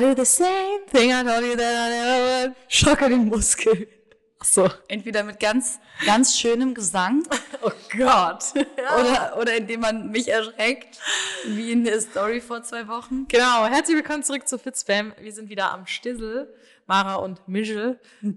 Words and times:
I 0.00 0.02
do 0.02 0.14
the 0.14 0.24
same 0.24 0.86
thing 0.86 1.12
I 1.12 1.22
told 1.22 1.44
you 1.44 1.56
that 1.56 1.74
I 1.74 1.90
never 1.90 2.48
would. 2.48 2.56
Schocke 2.68 3.10
den 3.10 3.26
Muskel. 3.26 3.86
Ach 4.38 4.46
so. 4.46 4.70
Entweder 4.88 5.24
mit 5.24 5.38
ganz, 5.38 5.78
ganz 6.06 6.38
schönem 6.38 6.72
Gesang 6.72 7.22
Oh 7.62 7.70
Gott. 7.94 8.44
oder, 8.54 9.36
oder 9.38 9.56
indem 9.56 9.80
man 9.80 10.10
mich 10.10 10.28
erschreckt, 10.28 10.98
wie 11.44 11.72
in 11.72 11.84
der 11.84 12.00
Story 12.00 12.40
vor 12.40 12.62
zwei 12.62 12.88
Wochen. 12.88 13.28
Genau, 13.28 13.66
herzlich 13.66 13.94
willkommen 13.94 14.22
zurück 14.22 14.48
zu 14.48 14.58
Fitspam. 14.58 15.12
Wir 15.20 15.34
sind 15.34 15.50
wieder 15.50 15.70
am 15.70 15.86
Stissel, 15.86 16.50
Mara 16.86 17.16
und 17.16 17.46
Michel. 17.46 18.00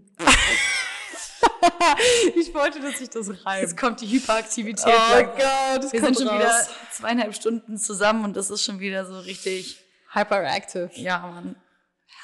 ich 2.36 2.54
wollte, 2.54 2.82
dass 2.82 2.98
sich 3.00 3.10
das 3.10 3.28
Jetzt 3.30 3.46
reimt. 3.46 3.78
kommt 3.78 4.02
die 4.02 4.12
Hyperaktivität. 4.12 4.86
Oh 4.86 5.14
langsam. 5.14 5.38
Gott, 5.38 5.84
es 5.86 5.94
Wir 5.94 6.02
sind 6.02 6.18
schon 6.18 6.28
raus. 6.28 6.40
wieder 6.40 6.68
zweieinhalb 6.92 7.34
Stunden 7.34 7.78
zusammen 7.78 8.26
und 8.26 8.36
das 8.36 8.50
ist 8.50 8.66
schon 8.66 8.82
wieder 8.82 9.06
so 9.06 9.18
richtig, 9.20 9.83
hyperactive. 10.14 10.90
ja, 10.96 11.20
Mann. 11.20 11.56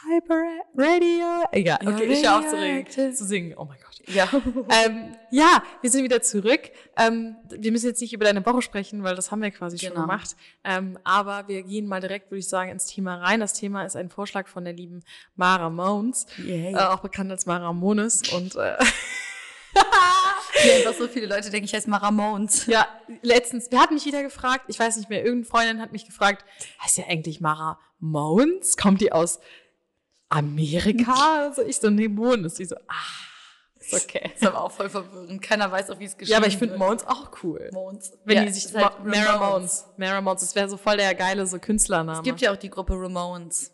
Hyper 0.08 0.44
Radio. 0.78 1.46
Egal, 1.52 1.80
Ja, 1.82 1.90
okay, 1.92 2.06
ich 2.06 2.24
höre 2.26 2.38
auf 2.40 2.90
zu, 2.90 3.14
zu 3.14 3.26
singen. 3.26 3.54
Oh 3.58 3.66
mein 3.66 3.78
Gott. 3.80 4.00
Ja. 4.08 4.30
ähm, 4.86 5.14
ja, 5.30 5.62
wir 5.82 5.90
sind 5.90 6.04
wieder 6.04 6.22
zurück. 6.22 6.72
Ähm, 6.98 7.36
wir 7.50 7.72
müssen 7.74 7.88
jetzt 7.88 8.00
nicht 8.00 8.14
über 8.14 8.24
deine 8.24 8.46
Woche 8.46 8.62
sprechen, 8.62 9.04
weil 9.04 9.16
das 9.16 9.30
haben 9.32 9.42
wir 9.42 9.52
quasi 9.52 9.78
schon 9.78 9.90
Genau. 9.90 10.02
gemacht. 10.02 10.38
Ähm, 10.64 10.98
aber 11.04 11.48
wir 11.50 11.64
gehen 11.64 11.86
mal 11.86 12.00
direkt, 12.00 12.32
würde 12.32 12.40
ich 12.40 12.48
sagen, 12.48 12.70
ins 12.72 12.86
Thema 12.86 13.18
rein. 13.18 13.42
Das 13.42 13.52
Thema 13.54 13.84
ist 13.84 13.98
ein 13.98 14.10
Vorschlag 14.10 14.48
von 14.48 14.64
der 14.64 14.74
lieben 14.74 15.04
Mara 15.36 15.70
Mones, 15.70 16.28
Yay. 16.38 16.74
äh, 16.74 16.78
auch 16.78 17.00
bekannt 17.02 17.30
als 17.32 17.46
Mara 17.46 17.74
Mones. 17.74 18.22
Und 18.34 18.56
äh, 18.56 18.78
Hier 20.62 20.76
einfach 20.76 20.94
so 20.94 21.08
viele 21.08 21.26
Leute 21.28 21.50
denken, 21.50 21.66
ich 21.66 21.74
heiße 21.74 21.90
Mara 21.90 22.12
Mones. 22.12 22.66
ja, 22.68 22.88
letztens, 23.22 23.68
wer 23.72 23.80
hat 23.82 23.92
mich 23.92 24.06
wieder 24.06 24.22
gefragt? 24.24 24.66
Ich 24.68 24.80
weiß 24.80 24.98
nicht 24.98 25.10
mehr, 25.10 25.24
irgendeine 25.24 25.50
Freundin 25.50 25.82
hat 25.82 25.92
mich 25.92 26.06
gefragt, 26.06 26.46
heißt 26.84 26.98
ja 26.98 27.06
eigentlich 27.08 27.40
Mara 27.42 27.80
Mones? 28.00 28.78
Kommt 28.78 29.02
die 29.02 29.12
aus 29.12 29.40
Amerika? 30.30 31.14
Also 31.46 31.62
ich 31.64 31.78
so, 31.78 31.90
nee, 31.90 32.08
Mones. 32.08 32.56
Die 32.56 32.66
so, 32.66 32.76
ah, 32.88 33.80
ist 33.80 33.94
okay. 33.94 34.30
Das 34.34 34.42
ist 34.42 34.48
aber 34.48 34.64
auch 34.64 34.72
voll 34.72 34.90
verwirrend. 34.90 35.42
Keiner 35.42 35.72
weiß, 35.72 35.90
auf 35.90 36.00
wie 36.00 36.06
es 36.06 36.18
geschrieben 36.18 36.32
Ja, 36.32 36.38
aber 36.38 36.48
ich 36.48 36.58
finde 36.58 36.74
wird. 36.74 36.80
Mones 36.80 37.08
auch 37.08 37.32
cool. 37.44 37.70
Mones. 37.74 38.12
Wenn 38.26 38.38
Ja, 38.38 38.46
die 38.46 38.52
sich 38.52 38.74
halt 38.76 39.04
Ma- 39.04 39.10
Mara. 39.10 39.52
Mones. 39.52 39.86
Mara 39.98 40.22
Mones, 40.22 40.42
das 40.42 40.56
wäre 40.56 40.70
so 40.70 40.78
voll 40.78 40.98
der 40.98 41.16
geile 41.16 41.48
so 41.48 41.58
Künstlername. 41.60 42.20
Es 42.20 42.24
gibt 42.24 42.42
ja 42.42 42.52
auch 42.52 42.58
die 42.58 42.70
Gruppe 42.70 42.94
Ramones. 42.96 43.72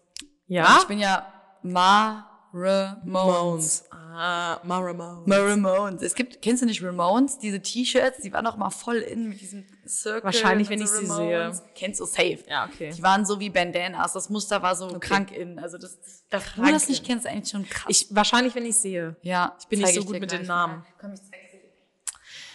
ja? 0.48 0.66
Und 0.76 0.82
ich 0.82 0.88
bin 0.88 1.00
ja 1.00 1.32
Ma 1.64 2.30
Ramones. 2.56 3.84
Ah, 3.92 4.62
Mara 4.64 4.94
Mones. 4.94 5.28
Ma 5.28 5.36
Ramones. 5.38 6.02
Es 6.02 6.16
gibt, 6.16 6.42
kennst 6.42 6.62
du 6.62 6.66
nicht 6.66 6.82
Ramones? 6.82 7.38
Diese 7.38 7.62
T-Shirts, 7.62 8.22
die 8.22 8.32
waren 8.32 8.48
auch 8.48 8.56
mal 8.56 8.70
voll 8.70 8.98
in 8.98 9.28
mit 9.28 9.42
diesem 9.42 9.66
Circle. 9.86 10.24
Wahrscheinlich, 10.24 10.70
wenn 10.70 10.80
so 10.80 10.86
ich 10.86 11.08
sie 11.08 11.12
Ramones. 11.12 11.64
Kennst 11.76 12.00
du 12.00 12.06
safe. 12.06 12.40
Ja, 12.48 12.66
okay. 12.66 12.94
Die 12.96 13.04
waren 13.04 13.26
so 13.26 13.42
wie 13.42 13.50
Bandanas. 13.50 14.14
Das 14.14 14.30
Muster 14.30 14.62
war 14.62 14.76
so 14.76 14.88
krank 15.00 15.32
in. 15.32 15.60
Also 15.60 15.78
das, 15.78 15.98
dass 16.30 16.44
du 16.56 16.62
das 16.62 16.88
nicht 16.88 17.06
kennst, 17.06 17.26
ist 17.26 17.32
eigentlich 17.32 17.52
schon 17.52 17.68
krass. 17.68 17.88
Ich, 17.90 18.08
wahrscheinlich, 18.12 18.56
wenn 18.56 18.66
ich 18.66 18.78
sehe. 18.78 19.18
ja, 19.22 19.54
ich 19.60 19.68
bin 19.68 19.82
nicht 19.82 19.94
so 19.94 20.06
gut 20.06 20.20
mit 20.20 20.32
den 20.32 20.46
Namen. 20.46 20.78
mal. 20.78 20.86
Komm, 21.00 21.14
ich 21.14 21.22
zeig's 21.22 21.52
dir. 21.52 21.60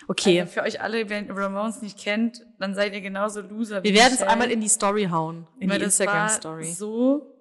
Okay. 0.08 0.40
Also 0.40 0.52
für 0.52 0.62
euch 0.62 0.80
alle, 0.80 1.10
wenn 1.10 1.26
ihr 1.26 1.36
Ramones 1.36 1.82
nicht 1.82 1.98
kennt, 1.98 2.46
dann 2.58 2.74
seid 2.74 2.94
ihr 2.94 3.02
genauso 3.02 3.42
Loser 3.42 3.84
wir 3.84 3.92
wie 3.92 3.96
werden 3.96 4.14
es 4.14 4.22
einmal 4.22 4.50
in 4.50 4.62
die 4.62 4.68
Story 4.68 5.08
hauen. 5.10 5.46
In 5.58 5.68
Weil 5.68 5.78
die 5.78 5.84
das 5.84 6.00
Instagram-Story. 6.00 6.72
so 6.72 7.36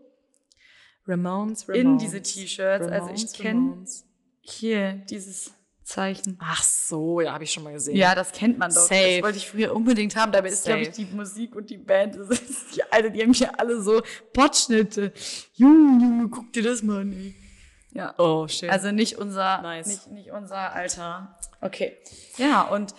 Ramones, 1.09 1.67
Ramones. 1.67 1.83
in 1.83 1.97
diese 1.97 2.21
T-Shirts. 2.21 2.88
Also 2.88 3.11
ich 3.13 3.33
kenne 3.33 3.85
hier 4.41 4.93
dieses 5.09 5.51
Zeichen. 5.83 6.38
Ach 6.39 6.63
so, 6.63 7.19
ja, 7.21 7.33
habe 7.33 7.43
ich 7.43 7.51
schon 7.51 7.63
mal 7.63 7.73
gesehen. 7.73 7.95
Ja, 7.95 8.13
das 8.13 8.31
kennt 8.31 8.59
man 8.59 8.69
doch. 8.69 8.81
Safe. 8.81 9.16
Das 9.16 9.23
wollte 9.23 9.38
ich 9.39 9.49
früher 9.49 9.75
unbedingt 9.75 10.16
haben. 10.16 10.31
Dabei 10.31 10.49
ist, 10.49 10.66
glaube 10.66 10.81
ich, 10.81 10.91
die 10.91 11.05
Musik 11.05 11.56
und 11.56 11.69
die 11.69 11.78
Band, 11.78 12.16
das 12.17 12.29
ist, 12.29 12.75
die, 12.75 12.84
Alter, 12.91 13.09
die 13.09 13.23
haben 13.23 13.34
ja 13.34 13.50
alle 13.57 13.81
so 13.81 14.01
Botschnitte. 14.34 15.11
Junge, 15.56 16.03
Junge, 16.03 16.29
guck 16.29 16.53
dir 16.53 16.63
das 16.63 16.84
mal 16.84 17.01
an, 17.01 17.13
ey. 17.13 17.35
Ja. 17.91 18.13
Oh, 18.19 18.47
schön. 18.47 18.69
Also 18.69 18.91
nicht 18.91 19.17
unser, 19.17 19.63
Nice. 19.63 19.88
nicht, 19.88 20.11
nicht 20.11 20.31
unser 20.31 20.73
Alter. 20.73 21.35
Okay. 21.59 21.97
Ja, 22.38 22.61
und 22.61 22.94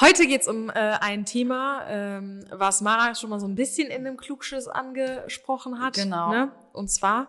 Heute 0.00 0.26
geht's 0.26 0.46
um 0.46 0.68
äh, 0.68 0.74
ein 0.74 1.24
Thema, 1.24 1.82
ähm, 1.88 2.44
was 2.50 2.82
Mara 2.82 3.14
schon 3.14 3.30
mal 3.30 3.40
so 3.40 3.48
ein 3.48 3.54
bisschen 3.54 3.90
in 3.90 4.04
dem 4.04 4.16
Klugschiss 4.16 4.68
angesprochen 4.68 5.80
hat. 5.80 5.94
Genau. 5.94 6.30
Ne? 6.30 6.52
Und 6.72 6.88
zwar 6.88 7.28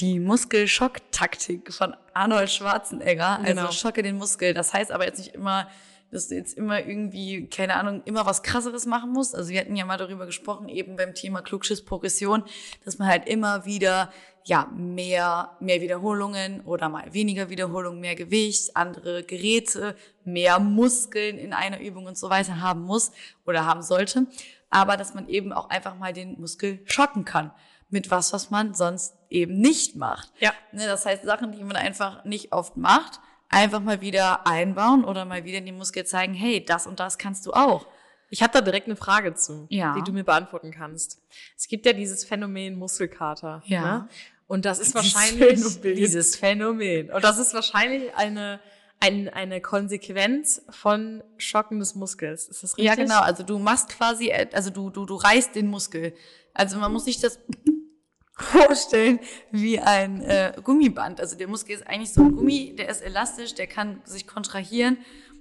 die 0.00 0.18
Muskelschocktaktik 0.18 1.72
von 1.72 1.94
Arnold 2.14 2.50
Schwarzenegger. 2.50 3.38
Also 3.38 3.60
Genau. 3.60 3.72
schocke 3.72 4.02
den 4.02 4.16
Muskel. 4.16 4.54
Das 4.54 4.72
heißt 4.72 4.90
aber 4.90 5.06
jetzt 5.06 5.18
nicht 5.18 5.34
immer, 5.34 5.68
dass 6.10 6.28
du 6.28 6.34
jetzt 6.36 6.56
immer 6.56 6.84
irgendwie, 6.84 7.48
keine 7.48 7.74
Ahnung, 7.74 8.02
immer 8.04 8.26
was 8.26 8.42
krasseres 8.42 8.86
machen 8.86 9.12
musst. 9.12 9.34
Also 9.34 9.50
wir 9.50 9.60
hatten 9.60 9.76
ja 9.76 9.84
mal 9.84 9.98
darüber 9.98 10.26
gesprochen, 10.26 10.68
eben 10.68 10.96
beim 10.96 11.14
Thema 11.14 11.42
Klugschiss 11.42 11.84
Progression, 11.84 12.44
dass 12.84 12.98
man 12.98 13.08
halt 13.08 13.28
immer 13.28 13.64
wieder, 13.66 14.12
ja, 14.44 14.68
mehr, 14.76 15.56
mehr 15.60 15.80
Wiederholungen 15.80 16.60
oder 16.62 16.88
mal 16.88 17.12
weniger 17.12 17.48
Wiederholungen, 17.48 18.00
mehr 18.00 18.14
Gewicht, 18.14 18.76
andere 18.76 19.24
Geräte, 19.24 19.96
mehr 20.24 20.58
Muskeln 20.60 21.38
in 21.38 21.52
einer 21.52 21.80
Übung 21.80 22.06
und 22.06 22.18
so 22.18 22.30
weiter 22.30 22.60
haben 22.60 22.82
muss 22.82 23.12
oder 23.46 23.64
haben 23.64 23.82
sollte. 23.82 24.26
Aber 24.70 24.96
dass 24.96 25.14
man 25.14 25.28
eben 25.28 25.52
auch 25.52 25.70
einfach 25.70 25.96
mal 25.96 26.12
den 26.12 26.40
Muskel 26.40 26.80
schocken 26.84 27.24
kann. 27.24 27.52
Mit 27.90 28.10
was, 28.10 28.32
was 28.32 28.50
man 28.50 28.74
sonst 28.74 29.14
eben 29.30 29.58
nicht 29.60 29.96
macht. 29.96 30.32
Ja. 30.40 30.52
Ne, 30.72 30.86
das 30.86 31.06
heißt, 31.06 31.24
Sachen, 31.24 31.52
die 31.52 31.62
man 31.62 31.76
einfach 31.76 32.24
nicht 32.24 32.52
oft 32.52 32.76
macht, 32.76 33.20
einfach 33.50 33.80
mal 33.80 34.00
wieder 34.00 34.46
einbauen 34.46 35.04
oder 35.04 35.24
mal 35.24 35.44
wieder 35.44 35.58
in 35.58 35.66
die 35.66 35.72
Muskel 35.72 36.04
zeigen, 36.04 36.34
hey, 36.34 36.64
das 36.64 36.86
und 36.86 36.98
das 36.98 37.18
kannst 37.18 37.46
du 37.46 37.52
auch. 37.52 37.86
Ich 38.30 38.42
habe 38.42 38.52
da 38.52 38.60
direkt 38.62 38.86
eine 38.86 38.96
Frage 38.96 39.34
zu, 39.34 39.66
Ja. 39.68 39.94
die 39.94 40.02
du 40.02 40.12
mir 40.12 40.24
beantworten 40.24 40.72
kannst. 40.72 41.20
Es 41.56 41.68
gibt 41.68 41.86
ja 41.86 41.92
dieses 41.92 42.24
Phänomen 42.24 42.76
Muskelkater. 42.76 43.62
Ja. 43.66 43.82
Ne? 43.98 44.08
Und 44.48 44.64
das 44.64 44.78
ist 44.80 44.94
Dieses 44.94 45.14
wahrscheinlich 45.14 45.60
Phänomen. 45.60 45.94
dieses 45.96 46.36
Phänomen. 46.36 47.10
Und 47.10 47.22
das 47.22 47.38
ist 47.38 47.54
wahrscheinlich 47.54 48.14
eine, 48.16 48.60
ein, 48.98 49.28
eine 49.28 49.60
Konsequenz 49.60 50.62
von 50.70 51.22
Schocken 51.38 51.78
des 51.78 51.94
Muskels. 51.94 52.48
Ist 52.48 52.62
das 52.62 52.72
richtig? 52.76 52.84
Ja, 52.86 52.94
genau. 52.96 53.20
Also 53.20 53.42
du 53.44 53.58
machst 53.58 53.90
quasi, 53.90 54.32
also 54.32 54.70
du, 54.70 54.90
du, 54.90 55.06
du 55.06 55.14
reißt 55.14 55.54
den 55.54 55.68
Muskel. 55.68 56.12
Also 56.54 56.78
man 56.78 56.92
muss 56.92 57.04
sich 57.04 57.20
das 57.20 57.38
vorstellen 58.36 59.20
wie 59.50 59.78
ein 59.78 60.20
äh, 60.22 60.52
Gummiband. 60.62 61.20
Also 61.20 61.36
der 61.36 61.48
Muskel 61.48 61.74
ist 61.76 61.86
eigentlich 61.86 62.12
so 62.12 62.22
ein 62.22 62.34
Gummi, 62.34 62.74
der 62.76 62.88
ist 62.88 63.00
elastisch, 63.02 63.54
der 63.54 63.66
kann 63.66 64.00
sich 64.04 64.26
kontrahieren. 64.26 64.98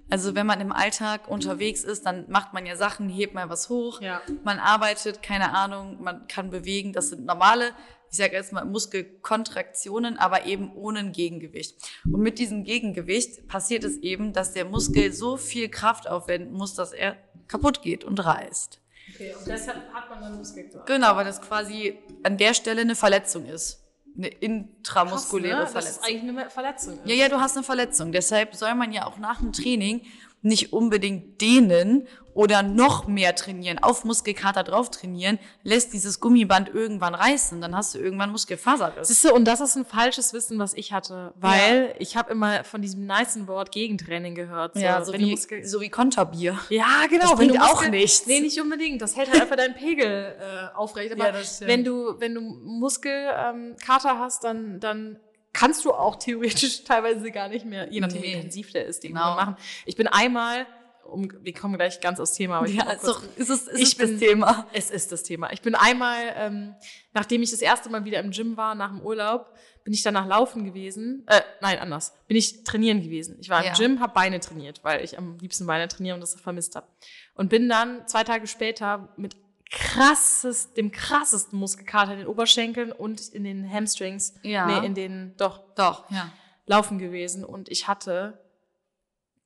Also 0.09 0.36
wenn 0.36 0.46
man 0.46 0.62
im 0.62 0.72
Alltag 0.72 1.28
unterwegs 1.28 1.84
ist, 1.84 2.06
dann 2.06 2.26
macht 2.30 2.54
man 2.54 2.66
ja 2.66 2.76
Sachen, 2.76 3.09
hebt 3.09 3.34
mal 3.34 3.50
was 3.50 3.70
hoch, 3.70 4.02
Ja. 4.02 4.22
man 4.44 4.59
arbeitet, 4.59 5.24
keine 5.24 5.54
Ahnung, 5.56 6.04
man 6.04 6.28
kann 6.28 6.50
bewegen. 6.50 6.94
Das 6.94 7.09
sind 7.09 7.26
normale, 7.26 7.72
ich 8.12 8.18
sage 8.18 8.34
jetzt 8.34 8.52
mal 8.52 8.66
Muskelkontraktionen, 8.66 10.18
aber 10.20 10.46
eben 10.46 10.72
ohne 10.75 11.00
ein 11.00 11.12
Gegengewicht. 11.14 11.78
Und 12.06 12.20
mit 12.22 12.38
diesem 12.38 12.64
Gegengewicht 12.64 13.48
passiert 13.48 13.84
es 13.86 13.98
eben, 13.98 14.34
dass 14.34 14.54
der 14.54 14.66
Muskel 14.66 15.14
so 15.14 15.38
viel 15.38 15.70
Kraft 15.70 16.08
aufwenden 16.08 16.54
muss, 16.54 16.75
dass 16.75 16.92
er 16.92 17.16
kaputt 17.48 17.81
geht 17.81 18.04
und 18.04 18.24
reißt. 18.24 18.81
Okay, 19.23 19.35
und 19.39 19.47
deshalb 19.47 19.94
hat 19.94 20.09
man 20.09 20.22
dann 20.22 20.38
Muskelkater. 20.38 20.85
Genau, 20.85 21.16
weil 21.16 21.25
das 21.25 21.41
quasi 21.41 22.00
an 22.23 22.38
der 22.38 22.53
Stelle 22.53 22.81
eine 22.81 22.95
Verletzung 22.95 23.45
ist. 23.45 23.81
Eine 24.16 24.28
intramuskuläre 24.28 25.61
Krass, 25.61 25.73
ne? 25.73 25.79
Das 25.79 25.85
ist 25.89 25.97
Verletzung. 25.97 26.25
eigentlich 26.25 26.41
eine 26.41 26.50
Verletzung. 26.50 27.00
Ja, 27.06 27.16
ja, 27.16 27.29
du 27.29 27.39
hast 27.39 27.57
eine 27.57 27.63
Verletzung. 27.63 28.12
Deshalb 28.12 28.56
soll 28.56 28.75
man 28.75 28.91
ja 28.91 29.07
auch 29.07 29.17
nach 29.17 29.39
dem 29.39 29.53
Training 29.53 30.01
nicht 30.44 30.74
unbedingt 30.74 31.42
dehnen 31.42 32.08
oder 32.34 32.64
noch 32.64 33.08
mehr 33.08 33.36
trainieren, 33.36 33.80
auf 33.80 34.06
Muskelkater 34.06 34.64
drauf 34.64 34.90
trainieren, 34.90 35.40
lässt 35.64 35.94
dieses 35.94 36.20
Gummiband 36.20 36.70
irgendwann 36.70 37.16
reißen, 37.16 37.62
dann 37.62 37.76
hast 37.76 37.96
du 37.96 38.00
irgendwann 38.00 38.31
Muskelfaserriss. 38.31 39.08
Siehst 39.08 39.24
du, 39.24 39.34
und 39.34 39.46
das 39.46 39.62
ist 39.62 39.76
ein 39.76 39.86
falsches 39.86 40.34
Wissen, 40.34 40.59
was 40.59 40.74
ich 40.74 40.94
hatte, 40.94 41.34
weil 41.40 41.95
ich 42.00 42.18
habe 42.18 42.31
immer 42.31 42.63
von 42.63 42.81
diesem 42.81 43.06
nicen 43.06 43.48
Wort 43.48 43.72
Gegentraining 43.72 44.36
gehört. 44.36 44.75
ja, 44.75 45.04
so 45.04 45.13
wenn 45.13 45.22
du 45.22 45.28
wie, 45.28 45.31
Muskel 45.31 45.66
so 45.66 45.80
wie 45.81 45.90
Konterbier. 45.90 46.60
ja, 46.69 47.06
genau. 47.10 47.30
Das 47.30 47.36
bringt 47.36 47.62
auch 47.62 47.88
nichts. 47.88 48.25
Nee, 48.25 48.42
nicht 48.42 48.60
unbedingt. 48.60 49.01
Das 49.01 49.16
hält 49.16 49.31
halt 49.31 49.42
einfach 49.42 49.56
deinen 49.56 49.75
Pegel 49.75 50.36
äh, 50.39 50.75
aufrecht. 50.75 51.13
Aber 51.13 51.30
Ja, 51.30 51.36
wenn 51.62 51.84
du, 51.84 52.19
wenn 52.19 52.34
du 52.34 52.42
Muskelkater 52.42 54.12
ähm, 54.12 54.19
hast, 54.19 54.44
dann, 54.44 54.80
dann 54.80 55.19
kannst 55.53 55.85
du 55.85 55.94
auch 55.94 56.15
theoretisch 56.17 56.83
teilweise 56.85 57.31
gar 57.31 57.47
nicht 57.47 57.65
mehr, 57.65 57.91
je 57.91 58.00
nachdem, 58.01 58.21
wie 58.23 58.27
Nee. 58.27 58.33
intensiv 58.33 58.71
der 58.71 58.85
ist, 58.85 59.03
den 59.03 59.13
Genau. 59.13 59.31
wir 59.31 59.35
machen. 59.35 59.55
Ich 59.85 59.95
bin 59.95 60.07
einmal, 60.07 60.65
um, 61.05 61.29
wir 61.41 61.53
kommen 61.53 61.75
gleich 61.75 62.00
ganz 62.01 62.19
aufs 62.19 62.33
Thema, 62.33 62.57
aber 62.57 62.67
ich 62.67 62.75
Ja, 62.75 62.85
kurz- 62.85 63.03
doch, 63.03 63.21
ist 63.38 63.50
es, 63.50 63.67
ist 63.67 63.77
Ich 63.79 63.83
es 63.91 63.97
das 63.97 64.09
bin- 64.09 64.19
Thema. 64.19 64.67
es 64.73 64.89
ist 64.89 65.11
das 65.11 65.23
Thema. 65.23 65.51
Ich 65.53 65.61
bin 65.61 65.75
einmal, 65.75 66.17
ähm, 66.35 66.75
nachdem 67.13 67.44
ich 67.44 67.51
das 67.51 67.61
erste 67.61 67.89
Mal 67.89 68.03
wieder 68.05 68.19
im 68.19 68.31
Gym 68.31 68.57
war, 68.57 68.73
nach 68.75 68.89
dem 68.89 69.01
Urlaub, 69.01 69.53
bin 69.83 69.94
ich 69.94 70.01
danach 70.01 70.25
laufen 70.25 70.63
gewesen. 70.63 71.25
Äh, 71.27 71.41
nein, 71.59 71.77
anders. 71.77 72.13
Bin 72.27 72.38
ich 72.38 72.63
trainieren 72.63 73.01
gewesen. 73.03 73.38
Ich 73.41 73.50
war 73.50 73.59
im 73.59 73.65
Ja. 73.67 73.73
Gym, 73.73 74.00
habe 74.00 74.13
Beine 74.13 74.39
trainiert, 74.39 74.79
weil 74.83 75.03
ich 75.03 75.17
am 75.17 75.38
liebsten 75.39 75.67
Beine 75.67 75.89
trainiere 75.89 76.15
und 76.15 76.21
das 76.21 76.39
vermisst 76.39 76.77
habe. 76.77 76.88
Und 77.35 77.50
bin 77.50 77.67
dann 77.67 78.07
zwei 78.07 78.23
Tage 78.23 78.47
später 78.47 79.13
mit 79.17 79.35
krasses, 79.74 80.74
dem 80.74 80.92
krassesten 80.92 81.58
Muskelkater 81.60 82.14
in 82.14 82.20
den 82.20 82.28
Oberschenkeln 82.28 82.92
und 82.92 83.28
in 83.30 83.44
den 83.44 83.70
Hamstrings, 83.70 84.36
Ja. 84.44 84.68
nee, 84.68 84.86
in 84.86 84.94
den, 84.94 85.34
doch, 85.38 85.62
Doch, 85.75 86.10
ja. 86.12 86.31
Laufen 86.68 87.00
gewesen. 87.00 87.44
Und 87.44 87.68
ich 87.70 87.88
hatte 87.88 88.40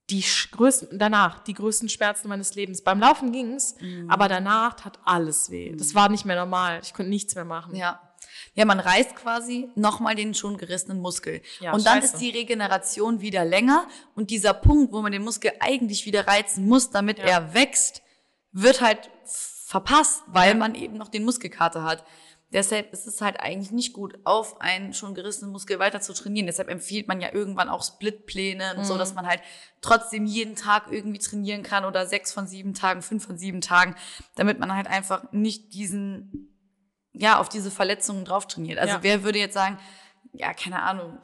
die 0.09 0.23
größten, 0.51 0.99
danach, 0.99 1.43
die 1.43 1.53
größten 1.53 1.89
Schmerzen 1.89 2.27
meines 2.29 2.55
Lebens. 2.55 2.81
Beim 2.83 2.99
Laufen 2.99 3.31
ging's, 3.31 3.75
aber 4.07 4.27
danach 4.29 4.75
tat 4.75 4.99
alles 5.03 5.49
weh. 5.49 5.73
Das 5.75 5.95
war 5.95 6.09
nicht 6.09 6.25
mehr 6.25 6.35
normal. 6.37 6.79
Ich 6.83 6.93
konnte 6.93 7.09
nichts 7.09 7.33
mehr 7.35 7.45
machen. 7.45 7.75
Ja. 7.75 8.01
Ja, 8.53 8.65
man 8.65 8.79
reißt 8.79 9.15
quasi 9.15 9.69
nochmal 9.75 10.15
den 10.15 10.33
schon 10.33 10.57
gerissenen 10.57 10.99
Muskel. 10.99 11.41
Ja, 11.59 11.73
und 11.73 11.85
dann 11.85 12.01
scheiße. 12.01 12.13
ist 12.13 12.21
die 12.21 12.29
Regeneration 12.29 13.21
wieder 13.21 13.45
länger 13.45 13.87
und 14.15 14.29
dieser 14.29 14.53
Punkt, 14.53 14.91
wo 14.93 15.01
man 15.01 15.11
den 15.11 15.23
Muskel 15.23 15.51
eigentlich 15.59 16.05
wieder 16.05 16.27
reizen 16.27 16.65
muss, 16.67 16.89
damit 16.89 17.17
Ja. 17.19 17.25
er 17.25 17.53
wächst, 17.53 18.01
wird 18.51 18.81
halt 18.81 19.09
verpasst, 19.67 20.23
weil 20.27 20.55
man 20.55 20.75
eben 20.75 20.97
noch 20.97 21.09
den 21.09 21.25
Muskelkater 21.25 21.83
hat. 21.83 22.05
Deshalb 22.53 22.93
ist 22.93 23.05
es 23.05 23.19
halt 23.19 23.41
eigentlich 23.41 23.71
nicht 23.71 23.91
gut, 23.91 24.17
auf 24.23 24.61
einen 24.61 24.93
schon 24.93 25.13
gerissenen 25.13 25.51
Muskel 25.51 25.77
weiter 25.79 25.99
zu 25.99 26.13
trainieren. 26.13 26.45
Deshalb 26.47 26.69
empfiehlt 26.69 27.09
man 27.09 27.19
ja 27.19 27.33
irgendwann 27.33 27.67
auch 27.67 27.83
Splitpläne 27.83 28.71
und 28.75 28.79
Mhm. 28.83 28.85
so, 28.85 28.97
dass 28.97 29.13
man 29.13 29.27
halt 29.27 29.41
trotzdem 29.81 30.25
jeden 30.25 30.55
Tag 30.55 30.83
irgendwie 30.89 31.19
trainieren 31.19 31.63
kann 31.63 31.83
oder 31.83 32.07
sechs 32.07 32.31
von 32.31 32.47
sieben 32.47 32.73
Tagen, 32.73 33.01
fünf 33.01 33.25
von 33.25 33.37
sieben 33.37 33.59
Tagen, 33.59 33.95
damit 34.35 34.57
man 34.57 34.73
halt 34.73 34.87
einfach 34.87 35.29
nicht 35.33 35.73
diesen 35.73 36.53
ja, 37.11 37.39
auf 37.39 37.49
diese 37.49 37.71
Verletzungen 37.71 38.23
drauf 38.25 38.45
trainiert. 38.47 38.77
Also 38.79 38.93
Ja. 38.95 39.03
wer 39.03 39.23
würde 39.23 39.39
jetzt 39.39 39.55
sagen, 39.55 39.79
ja, 40.33 40.53
keine 40.53 40.83
Ahnung, 40.83 41.17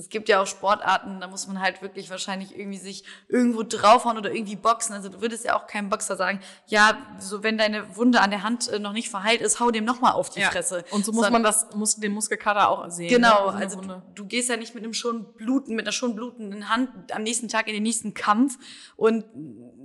es 0.00 0.08
gibt 0.08 0.28
ja 0.30 0.40
auch 0.42 0.46
Sportarten, 0.46 1.20
da 1.20 1.28
muss 1.28 1.46
man 1.46 1.60
halt 1.60 1.82
wirklich 1.82 2.08
wahrscheinlich 2.10 2.58
irgendwie 2.58 2.78
sich 2.78 3.04
irgendwo 3.28 3.62
draufhauen 3.62 4.16
oder 4.18 4.32
irgendwie 4.32 4.56
boxen. 4.56 4.94
Also 4.94 5.10
du 5.10 5.20
würdest 5.20 5.44
ja 5.44 5.56
auch 5.56 5.66
keinem 5.66 5.90
Boxer 5.90 6.16
sagen, 6.16 6.40
ja, 6.66 6.96
so 7.18 7.42
wenn 7.42 7.58
deine 7.58 7.96
Wunde 7.96 8.20
an 8.22 8.30
der 8.30 8.42
Hand 8.42 8.68
äh, 8.68 8.78
noch 8.78 8.92
nicht 8.94 9.10
verheilt 9.10 9.40
ist, 9.42 9.60
hau 9.60 9.70
dem 9.70 9.84
nochmal 9.84 10.12
auf 10.12 10.30
die 10.30 10.40
Ja. 10.40 10.50
Fresse. 10.50 10.84
Und 10.90 11.04
so 11.04 11.12
muss 11.12 11.24
Sondern- 11.24 11.42
man 11.42 11.42
das, 11.42 11.74
muss 11.74 11.96
den 11.96 12.12
Muskelkater 12.12 12.68
auch 12.70 12.88
sehen. 12.90 13.08
Genau, 13.10 13.50
ne? 13.50 13.56
Eine 13.56 13.64
also 13.66 13.80
du, 13.82 14.02
du 14.14 14.24
gehst 14.24 14.48
ja 14.48 14.56
nicht 14.56 14.74
mit 14.74 14.82
einem 14.84 14.94
schon 14.94 15.32
bluten, 15.34 15.74
mit 15.76 15.84
einer 15.84 15.92
schon 15.92 16.16
blutenden 16.16 16.68
Hand 16.70 16.88
am 17.14 17.22
nächsten 17.22 17.48
Tag 17.48 17.68
in 17.68 17.74
den 17.74 17.82
nächsten 17.82 18.14
Kampf 18.14 18.58
und 18.96 19.24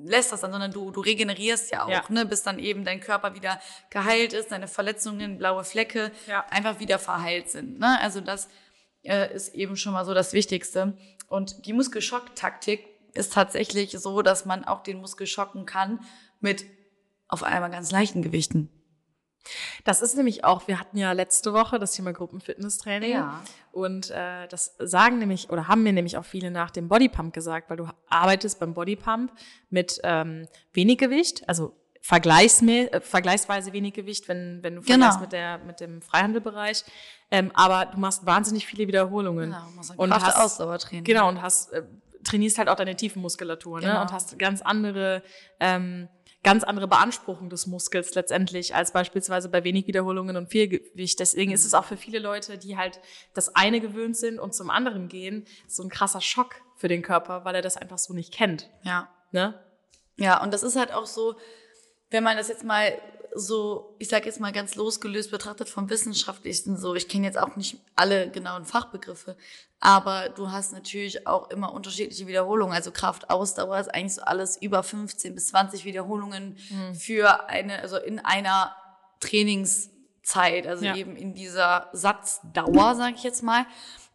lässt 0.06 0.32
das 0.32 0.42
dann, 0.42 0.52
sondern 0.52 0.72
du, 0.72 0.92
du 0.92 1.02
regenerierst 1.02 1.72
ja 1.72 1.84
auch, 1.84 1.90
Ja. 1.90 2.04
ne, 2.10 2.26
bis 2.26 2.44
dann 2.44 2.60
eben 2.60 2.86
dein 2.86 3.00
Körper 3.02 3.36
wieder 3.36 3.60
geheilt 3.90 4.34
ist, 4.34 4.52
deine 4.52 4.68
Verletzungen, 4.68 5.38
blaue 5.38 5.64
Flecke 5.64 6.12
Ja. 6.28 6.46
einfach 6.52 6.80
wieder 6.80 7.00
verheilt 7.00 7.50
sind. 7.50 7.80
Ne? 7.80 8.00
Also 8.02 8.22
das 8.22 8.48
äh, 9.06 9.34
ist 9.34 9.56
eben 9.56 9.75
schon 9.78 9.94
mal 9.94 10.06
so 10.06 10.13
das 10.13 10.34
Wichtigste. 10.34 10.98
Und 11.28 11.66
die 11.66 11.74
Muskelschock-Taktik 11.74 12.86
ist 13.13 13.34
tatsächlich 13.34 13.92
so, 13.92 14.22
dass 14.22 14.46
man 14.46 14.66
auch 14.66 14.84
den 14.84 15.00
Muskel 15.00 15.28
schocken 15.28 15.66
kann 15.66 16.00
mit 16.40 16.66
auf 17.28 17.44
einmal 17.44 17.72
ganz 17.72 17.92
leichten 17.92 18.22
Gewichten. 18.22 18.69
Das 19.84 20.02
ist 20.02 20.16
nämlich 20.16 20.44
auch, 20.44 20.68
wir 20.68 20.80
hatten 20.80 20.98
ja 20.98 21.12
letzte 21.12 21.54
Woche 21.54 21.78
das 21.80 21.94
Thema 21.94 22.13
Gruppenfitnesstraining. 22.13 23.12
Ja. 23.12 23.42
Und 23.72 24.10
äh, 24.10 24.48
das 24.48 24.75
sagen 24.80 25.19
nämlich, 25.19 25.50
oder 25.50 25.68
haben 25.68 25.84
mir 25.84 25.94
nämlich 25.94 26.18
auch 26.18 26.25
viele 26.25 26.52
nach 26.52 26.72
dem 26.72 26.88
Bodypump 26.88 27.34
gesagt, 27.34 27.69
weil 27.69 27.78
du 27.78 27.88
arbeitest 28.10 28.60
beim 28.60 28.74
Bodypump 28.74 29.31
mit 29.69 30.00
ähm, 30.04 30.48
wenig 30.74 30.98
Gewicht, 30.98 31.48
also 31.48 31.75
äh, 32.12 33.02
vergleichsweise 33.02 33.74
wenig 33.74 33.94
Gewicht, 33.94 34.28
wenn, 34.28 34.60
wenn 34.62 34.75
du 34.75 34.81
vergleichst 34.81 35.13
Genau. 35.18 35.22
mit, 35.22 35.31
der, 35.31 35.57
mit 35.60 35.80
dem 35.80 36.02
Freihandelbereich. 36.02 36.84
Ähm, 37.31 37.52
aber 37.54 37.86
du 37.88 38.00
machst 38.00 38.25
wahnsinnig 38.25 38.66
viele 38.68 38.88
Wiederholungen. 38.88 39.52
Genau, 39.52 39.69
man 39.75 39.84
sagt 39.84 40.00
und 40.00 40.10
Kraft- 40.12 40.25
hast, 40.25 40.38
Ausdauertraining. 40.38 41.04
Genau, 41.04 41.28
und 41.28 41.42
hast, 41.42 41.74
äh, 41.74 41.84
trainierst 42.24 42.57
halt 42.57 42.69
auch 42.69 42.75
deine 42.75 42.96
Tiefenmuskulatur, 42.96 43.80
ne? 43.81 43.88
Genau. 43.88 44.02
Und 44.02 44.12
hast 44.12 44.38
ganz 44.40 44.62
andere, 44.62 45.24
ähm, 45.60 46.07
ganz 46.44 46.63
andere 46.63 46.88
Beanspruchung 46.88 47.50
des 47.50 47.66
Muskels 47.66 48.13
letztendlich 48.13 48.75
als 48.75 48.92
beispielsweise 48.92 49.50
bei 49.50 49.63
wenig 49.63 49.88
Wiederholungen 49.88 50.38
und 50.38 50.48
viel 50.50 50.68
Gewicht. 50.68 51.19
Deswegen 51.19 51.52
ist 51.52 51.66
es 51.66 51.74
auch 51.74 51.86
für 51.86 51.98
viele 51.98 52.19
Leute, 52.19 52.60
die 52.60 52.78
halt 52.78 53.00
das 53.34 53.56
eine 53.56 53.81
gewöhnt 53.81 54.16
sind 54.16 54.40
und 54.40 54.54
zum 54.54 54.69
anderen 54.69 55.07
gehen, 55.07 55.46
so 55.68 55.81
ein 55.81 55.90
krasser 55.90 56.22
Schock 56.22 56.56
für 56.75 56.88
den 56.88 57.02
Körper, 57.02 57.46
weil 57.46 57.56
er 57.56 57.62
das 57.63 57.78
einfach 57.78 57.98
so 57.98 58.13
nicht 58.13 58.31
kennt. 58.31 58.69
Ja. 58.84 59.10
Ne? 59.31 59.60
Ja, 60.18 60.42
und 60.44 60.54
das 60.54 60.62
ist 60.62 60.75
halt 60.75 60.94
auch 60.94 61.07
so, 61.07 61.36
wenn 62.12 62.24
man 62.24 62.38
das 62.38 62.48
jetzt 62.48 62.63
mal 62.63 62.94
so, 63.38 63.96
ich 64.00 64.07
sag 64.07 64.25
jetzt 64.25 64.40
mal 64.40 64.54
ganz 64.54 64.75
losgelöst 64.75 65.30
betrachtet 65.30 65.68
vom 65.68 65.90
Wissenschaftlichen, 65.90 66.78
so, 66.78 66.96
ich 66.96 67.10
kenne 67.10 67.25
jetzt 67.25 67.38
auch 67.38 67.57
nicht 67.57 67.78
alle 67.96 68.31
genauen 68.31 68.63
Fachbegriffe, 68.63 69.36
aber 69.81 70.30
du 70.30 70.52
hast 70.52 70.72
natürlich 70.72 71.28
auch 71.28 71.50
immer 71.50 71.74
unterschiedliche 71.74 72.28
Wiederholungen. 72.28 72.74
Also 72.74 72.92
Kraft, 72.92 73.30
Ausdauer 73.30 73.78
ist 73.80 73.94
eigentlich 73.94 74.16
so 74.16 74.22
alles 74.22 74.56
über 74.62 74.84
15 74.84 75.36
bis 75.36 75.48
20 75.48 75.84
Wiederholungen 75.84 76.57
für 76.98 77.50
eine, 77.50 77.80
also 77.81 77.98
in 77.98 78.19
einer 78.19 78.74
Trainingszeit, 79.19 80.68
also 80.68 80.86
Ja. 80.86 80.96
eben 80.96 81.16
in 81.16 81.34
dieser 81.34 81.90
Satzdauer, 81.94 82.96
sage 82.96 83.16
ich 83.18 83.24
jetzt 83.24 83.44
mal. 83.44 83.66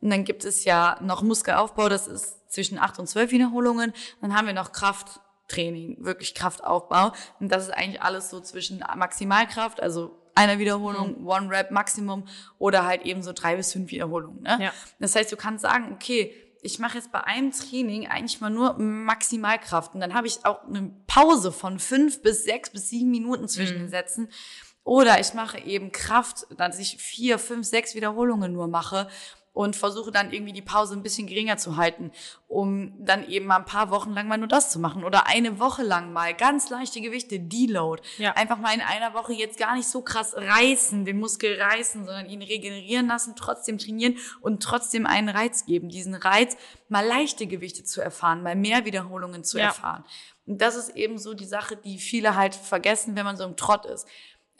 Und 0.00 0.10
dann 0.10 0.25
gibt 0.25 0.44
es 0.44 0.64
ja 0.64 0.96
noch 1.02 1.22
Muskelaufbau, 1.22 1.88
das 1.88 2.06
ist 2.06 2.50
zwischen 2.50 2.78
acht 2.78 2.98
und 2.98 3.06
zwölf 3.06 3.31
Wiederholungen. 3.32 3.92
Dann 4.22 4.34
haben 4.34 4.46
wir 4.46 4.54
noch 4.54 4.72
Krafttraining, 5.50 5.97
wirklich 6.00 6.35
Kraftaufbau. 6.35 7.12
Und 7.41 7.50
das 7.50 7.64
ist 7.64 7.70
eigentlich 7.70 8.02
alles 8.02 8.31
so 8.31 8.41
zwischen 8.41 8.82
Maximalkraft, 8.97 9.82
also 9.82 10.17
einer 10.35 10.58
Wiederholung, 10.58 11.26
One 11.26 11.50
Rep 11.50 11.70
Maximum 11.70 12.26
oder 12.58 12.87
halt 12.87 13.02
eben 13.02 13.23
so 13.23 13.32
drei 13.32 13.56
bis 13.56 13.73
fünf 13.73 13.91
Wiederholungen. 13.91 14.43
Ne? 14.43 14.58
Ja. 14.61 14.73
Das 14.99 15.14
heißt, 15.14 15.31
du 15.31 15.37
kannst 15.37 15.62
sagen, 15.62 15.93
okay, 15.93 16.35
ich 16.62 16.79
mache 16.79 16.99
jetzt 16.99 17.11
bei 17.11 17.25
einem 17.25 17.52
Training 17.52 18.06
eigentlich 18.06 18.41
mal 18.41 18.50
nur 18.50 18.79
Maximalkraft 18.79 19.94
und 19.94 20.00
dann 20.00 20.14
habe 20.14 20.26
ich 20.26 20.44
auch 20.44 20.62
eine 20.64 20.94
Pause 21.06 21.52
von 21.52 21.79
fünf 21.79 22.23
bis 22.23 22.44
sechs 22.44 22.70
bis 22.70 22.91
sieben 22.91 23.11
Minuten 23.11 23.49
zwischen 23.49 23.79
den 23.79 23.88
Sätzen. 23.88 24.29
Oder 24.85 25.20
ich 25.20 25.35
mache 25.35 25.58
eben 25.58 25.93
Kraft, 25.93 26.47
dass 26.56 26.79
ich 26.79 26.97
vier, 26.99 27.38
fünf, 27.38 27.67
sechs 27.67 27.94
Wiederholungen 27.94 28.52
nur 28.52 28.67
mache 28.67 29.08
und 29.52 29.75
versuche 29.75 30.12
dann 30.12 30.32
irgendwie 30.32 30.52
die 30.52 30.62
Pause 30.62 30.94
ein 30.94 31.02
bisschen 31.02 31.26
geringer 31.26 31.56
zu 31.56 31.76
halten, 31.76 32.12
um 32.47 32.93
dann 33.05 33.29
eben 33.29 33.47
mal 33.47 33.56
ein 33.56 33.64
paar 33.64 33.91
Wochen 33.91 34.12
lang 34.12 34.29
mal 34.29 34.38
nur 34.38 34.47
das 34.49 34.70
zu 34.70 34.79
machen 34.79 35.02
oder 35.05 35.26
eine 35.26 35.58
Woche 35.58 35.82
lang 35.82 36.12
mal 36.12 36.35
ganz 36.35 36.70
leichte 36.70 37.00
Gewichte, 37.00 37.41
Deload. 37.41 38.00
Ja. 38.19 38.32
Einfach 38.35 38.58
mal 38.58 38.73
in 38.75 38.81
einer 38.81 39.12
Woche 39.12 39.32
jetzt 39.32 39.58
gar 39.58 39.75
nicht 39.75 39.88
so 39.88 40.02
krass 40.02 40.35
reißen, 40.37 41.05
den 41.05 41.19
Muskel 41.19 41.61
reißen, 41.61 42.05
sondern 42.06 42.26
ihn 42.31 42.43
regenerieren 42.43 43.08
lassen, 43.08 43.35
trotzdem 43.37 43.79
trainieren 43.79 44.17
und 44.41 44.62
trotzdem 44.62 45.05
einen 45.05 45.29
Reiz 45.29 45.67
geben. 45.67 45.88
Diesen 45.88 46.14
Reiz, 46.14 46.56
mal 46.88 47.05
leichte 47.05 47.47
Gewichte 47.47 47.82
zu 47.85 48.00
erfahren, 48.00 48.43
mal 48.43 48.55
mehr 48.56 48.85
Wiederholungen 48.85 49.43
zu 49.44 49.58
Ja. 49.58 49.67
erfahren. 49.67 50.05
Und 50.47 50.62
das 50.62 50.76
ist 50.76 50.91
eben 50.97 51.19
so 51.19 51.35
die 51.35 51.44
Sache, 51.44 51.76
die 51.76 51.99
viele 51.99 52.37
halt 52.37 52.55
vergessen, 52.55 53.17
wenn 53.17 53.25
man 53.25 53.37
so 53.37 53.44
im 53.44 53.56
Trott 53.56 53.85
ist. 53.87 54.06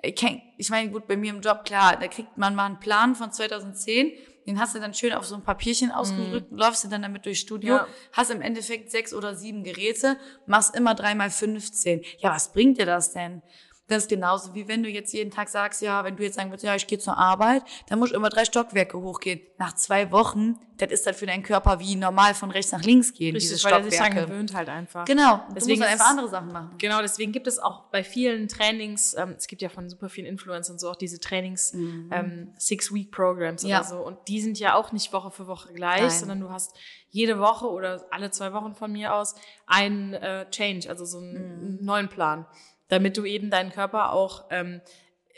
Ich 0.03 0.15
kenn- 0.15 0.41
ich 0.57 0.71
meine, 0.71 0.91
gut, 0.91 1.07
bei 1.07 1.17
mir 1.17 1.31
im 1.31 1.43
Job, 1.43 1.65
klar, 1.65 1.97
da 1.97 2.09
kriegt 2.09 2.39
man 2.39 2.55
mal 2.55 2.65
einen 2.67 2.81
Plan 2.81 3.15
von 3.15 3.33
2010, 3.33 4.13
den 4.50 4.61
hast 4.61 4.75
du 4.75 4.81
dann 4.81 4.94
schön 4.94 5.12
auf 5.12 5.25
so 5.25 5.35
ein 5.37 5.43
Papierchen 5.43 5.91
ausgedrückt, 5.93 6.49
läufst 6.50 6.82
du 6.85 6.88
dann 6.88 7.02
damit 7.02 7.25
durchs 7.25 7.41
Studio, 7.41 7.77
Ja. 7.77 7.86
hast 8.13 8.31
im 8.31 8.43
Endeffekt 8.43 8.91
sechs 8.91 9.15
oder 9.15 9.34
sieben 9.36 9.63
Geräte, 9.65 10.17
machst 10.46 10.75
immer 10.75 10.94
dreimal 10.94 11.31
15. 11.31 12.03
Ja, 12.19 12.31
was 12.34 12.53
bringt 12.53 12.79
dir 12.79 12.86
das 12.86 13.13
denn? 13.13 13.43
Das 13.91 14.05
ist 14.05 14.09
genauso 14.09 14.55
wie 14.55 14.69
wenn 14.69 14.82
du 14.82 14.89
jetzt 14.89 15.13
jeden 15.13 15.31
Tag 15.31 15.49
sagst, 15.49 15.82
ja, 15.82 16.05
wenn 16.05 16.17
du 16.17 16.23
jetzt 16.23 16.37
sagen 16.37 16.51
würdest, 16.51 16.65
ja, 16.65 16.75
ich 16.77 16.87
gehe 16.87 16.99
zur 16.99 17.19
Arbeit, 17.19 17.63
dann 17.89 17.99
musst 17.99 18.13
du 18.13 18.17
immer 18.17 18.29
drei 18.31 18.44
Stockwerke 18.44 18.99
hochgehen. 19.01 19.41
Nach 19.59 19.75
zwei 19.75 20.11
Wochen, 20.13 20.59
das 20.79 20.91
ist 20.93 21.06
dann 21.06 21.15
für 21.15 21.27
deinen 21.27 21.43
Körper 21.43 21.81
wie 21.81 21.97
normal 21.97 22.35
von 22.35 22.51
rechts 22.51 22.73
nach 22.73 22.82
links 22.82 23.13
gehen, 23.13 23.35
diese 23.35 23.55
Richtig, 23.55 23.65
weil 23.70 23.81
er 23.81 23.85
sich 23.85 23.94
daran 23.99 24.13
Stockwerke. 24.13 24.31
gewöhnt 24.32 24.55
halt 24.55 24.69
einfach. 24.69 25.05
Genau, 25.05 25.41
Deswegen 25.55 25.81
du 25.81 25.87
musst 25.87 25.94
ist 25.94 26.01
einfach 26.01 26.11
andere 26.11 26.29
Sachen 26.29 26.53
machen. 26.53 26.75
Genau, 26.79 27.03
deswegen 27.03 27.32
gibt 27.32 27.47
es 27.49 27.59
auch 27.59 27.85
bei 27.91 28.05
vielen 28.05 28.47
Trainings, 28.49 29.15
ähm, 29.19 29.35
es 29.37 29.47
gibt 29.49 29.61
ja 29.61 29.69
von 29.69 29.89
super 29.91 30.09
vielen 30.09 30.27
Influencern 30.29 30.79
so 30.79 30.89
auch 30.91 30.97
diese 30.97 31.19
Trainings, 31.19 31.73
ähm, 31.75 32.55
Six-Week-Programs 32.59 33.63
Ja. 33.65 33.81
oder 33.81 33.89
so. 33.89 33.97
Und 33.99 34.19
die 34.29 34.41
sind 34.41 34.59
ja 34.59 34.75
auch 34.75 34.93
nicht 34.93 35.13
Woche 35.13 35.31
für 35.31 35.47
Woche 35.47 35.73
gleich, 35.73 36.01
Nein. 36.01 36.11
sondern 36.11 36.41
du 36.41 36.51
hast 36.51 36.77
jede 37.11 37.39
Woche 37.41 37.67
oder 37.69 38.05
alle 38.11 38.31
zwei 38.31 38.53
Wochen 38.53 38.75
von 38.75 38.93
mir 38.93 39.15
aus 39.15 39.35
einen 39.67 40.15
äh, 40.15 40.49
Change, 40.51 40.89
also 40.89 41.05
so 41.05 41.19
einen 41.19 41.79
neuen 41.82 42.09
Plan, 42.09 42.47
damit 42.91 43.17
du 43.17 43.25
eben 43.25 43.51
deinen 43.51 43.70
Körper 43.73 44.13
auch 44.13 44.44
ähm, 44.51 44.81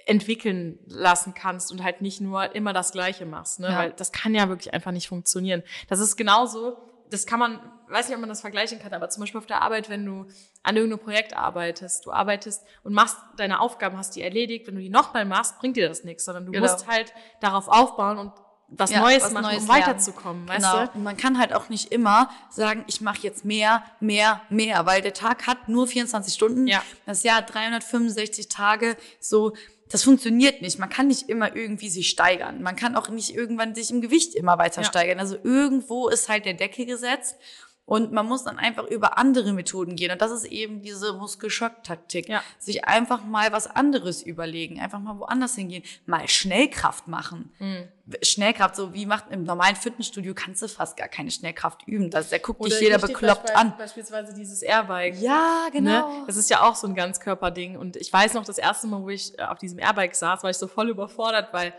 entwickeln 0.07 0.79
lassen 0.87 1.33
kannst 1.35 1.71
und 1.71 1.83
halt 1.85 2.01
nicht 2.03 2.21
nur 2.21 2.55
immer 2.55 2.73
das 2.73 2.93
Gleiche 2.93 3.25
machst, 3.25 3.61
ne? 3.61 3.69
Ja. 3.69 3.79
weil 3.79 3.93
das 3.93 4.11
kann 4.13 4.35
ja 4.35 4.49
wirklich 4.49 4.75
einfach 4.75 4.91
nicht 4.91 5.09
funktionieren. 5.09 5.63
Das 5.89 6.01
ist 6.01 6.17
genauso, 6.17 6.77
das 7.09 7.25
kann 7.27 7.39
man, 7.39 7.61
weiß 7.89 8.09
nicht, 8.09 8.17
ob 8.17 8.21
man 8.21 8.29
das 8.29 8.41
vergleichen 8.41 8.81
kann, 8.81 8.93
aber 8.95 9.09
zum 9.11 9.21
Beispiel 9.21 9.39
auf 9.39 9.47
der 9.47 9.63
Arbeit, 9.63 9.89
wenn 9.91 10.05
du 10.05 10.27
an 10.65 10.77
irgendeinem 10.77 11.05
Projekt 11.05 11.37
arbeitest, 11.37 12.05
du 12.07 12.11
arbeitest 12.11 12.65
und 12.83 12.95
machst 12.95 13.17
deine 13.37 13.61
Aufgaben, 13.61 13.97
hast 13.97 14.17
die 14.17 14.23
erledigt, 14.23 14.67
wenn 14.67 14.75
du 14.75 14.81
die 14.81 14.89
nochmal 14.91 15.25
machst, 15.25 15.59
bringt 15.61 15.77
dir 15.77 15.89
das 15.89 16.03
nichts, 16.03 16.25
sondern 16.25 16.47
du 16.47 16.53
Genau. 16.53 16.65
musst 16.65 16.89
halt 16.89 17.13
darauf 17.41 17.69
aufbauen 17.69 18.19
und 18.19 18.33
was 18.77 18.91
Ja, 18.91 19.01
Neues 19.01 19.23
was 19.23 19.33
machen, 19.33 19.45
Neues 19.45 19.63
um 19.63 19.67
lernen. 19.69 19.83
weiterzukommen, 19.83 20.49
weißt 20.49 20.65
genau. 20.65 20.87
du? 20.87 20.93
Und 20.95 21.03
man 21.05 21.17
kann 21.17 21.39
halt 21.39 21.53
auch 21.53 21.69
nicht 21.69 21.93
immer 21.93 22.31
sagen, 22.51 22.85
ich 22.87 23.01
mache 23.01 23.19
jetzt 23.23 23.45
mehr, 23.45 23.85
mehr, 24.01 24.41
mehr, 24.49 24.87
weil 24.87 25.03
der 25.03 25.13
Tag 25.15 25.47
hat 25.47 25.69
nur 25.69 25.87
24 25.87 26.33
Stunden. 26.35 26.67
Ja. 26.67 26.83
Das 27.07 27.23
Jahr 27.23 27.37
hat 27.39 27.53
365 27.53 28.49
Tage. 28.49 28.97
So, 29.21 29.53
das 29.91 30.05
funktioniert 30.05 30.63
nicht. 30.63 30.79
Man 30.79 30.89
kann 30.89 31.09
nicht 31.09 31.29
immer 31.29 31.55
irgendwie 31.55 31.91
sich 31.91 32.09
steigern. 32.09 32.63
Man 32.63 32.77
kann 32.77 32.97
auch 32.97 33.09
nicht 33.11 33.35
irgendwann 33.35 33.75
sich 33.75 33.91
im 33.91 34.01
Gewicht 34.01 34.35
immer 34.35 34.57
weiter 34.59 34.81
Ja. 34.83 34.89
steigern. 34.89 35.21
Also 35.21 35.37
irgendwo 35.43 36.09
ist 36.09 36.29
halt 36.31 36.47
der 36.47 36.55
Deckel 36.55 36.87
gesetzt. 36.87 37.37
Und 37.85 38.13
man 38.13 38.27
muss 38.27 38.45
dann 38.45 38.59
einfach 38.59 38.85
über 38.85 39.19
andere 39.19 39.53
Methoden 39.53 39.97
gehen. 39.97 40.13
Und 40.13 40.23
das 40.23 40.31
ist 40.31 40.45
eben 40.45 40.83
diese 40.83 41.15
Muskelschock-Taktik. 41.15 42.29
Ja. 42.29 42.43
Sich 42.59 42.85
einfach 42.85 43.25
mal 43.25 43.51
was 43.53 43.67
anderes 43.67 44.23
überlegen. 44.23 44.81
Einfach 44.81 45.01
mal 45.01 45.19
woanders 45.19 45.57
hingehen. 45.57 45.83
Mal 46.07 46.29
Schnellkraft 46.29 47.09
machen. 47.09 47.53
Mhm. 47.59 47.89
Schnellkraft, 48.23 48.77
so 48.77 48.95
wie 48.95 49.05
macht 49.05 49.31
im 49.31 49.43
normalen 49.43 49.75
Fitnessstudio 49.75 50.33
kannst 50.33 50.63
du 50.63 50.69
fast 50.69 50.97
gar 50.97 51.09
keine 51.09 51.31
Schnellkraft 51.33 51.87
üben. 51.87 52.09
Das, 52.11 52.31
da 52.31 52.39
guckt 52.39 52.65
dich 52.65 52.73
Oder 52.73 52.83
jeder 52.83 52.97
richtig 52.97 53.19
bekloppt 53.19 53.51
beisp- 53.51 53.55
an. 53.55 53.75
Beispielsweise 53.77 54.33
dieses 54.33 54.63
Airbike. 54.63 55.21
Ja, 55.21 55.67
genau. 55.73 56.21
Ne? 56.21 56.25
Das 56.27 56.37
ist 56.37 56.51
ja 56.51 56.63
auch 56.63 56.77
so 56.77 56.87
ein 56.87 56.95
Ganzkörperding. 56.95 57.77
Und 57.77 57.97
ich 57.97 58.13
weiß 58.13 58.35
noch, 58.35 58.45
das 58.45 58.59
erste 58.59 58.87
Mal, 58.87 59.03
wo 59.03 59.11
ich 59.11 59.37
äh, 59.39 59.43
auf 59.43 59.59
diesem 59.59 59.81
Airbike 59.81 60.15
saß, 60.15 60.45
war 60.45 60.51
ich 60.51 60.57
so 60.57 60.69
voll 60.69 60.89
überfordert, 60.89 61.53
weil 61.53 61.75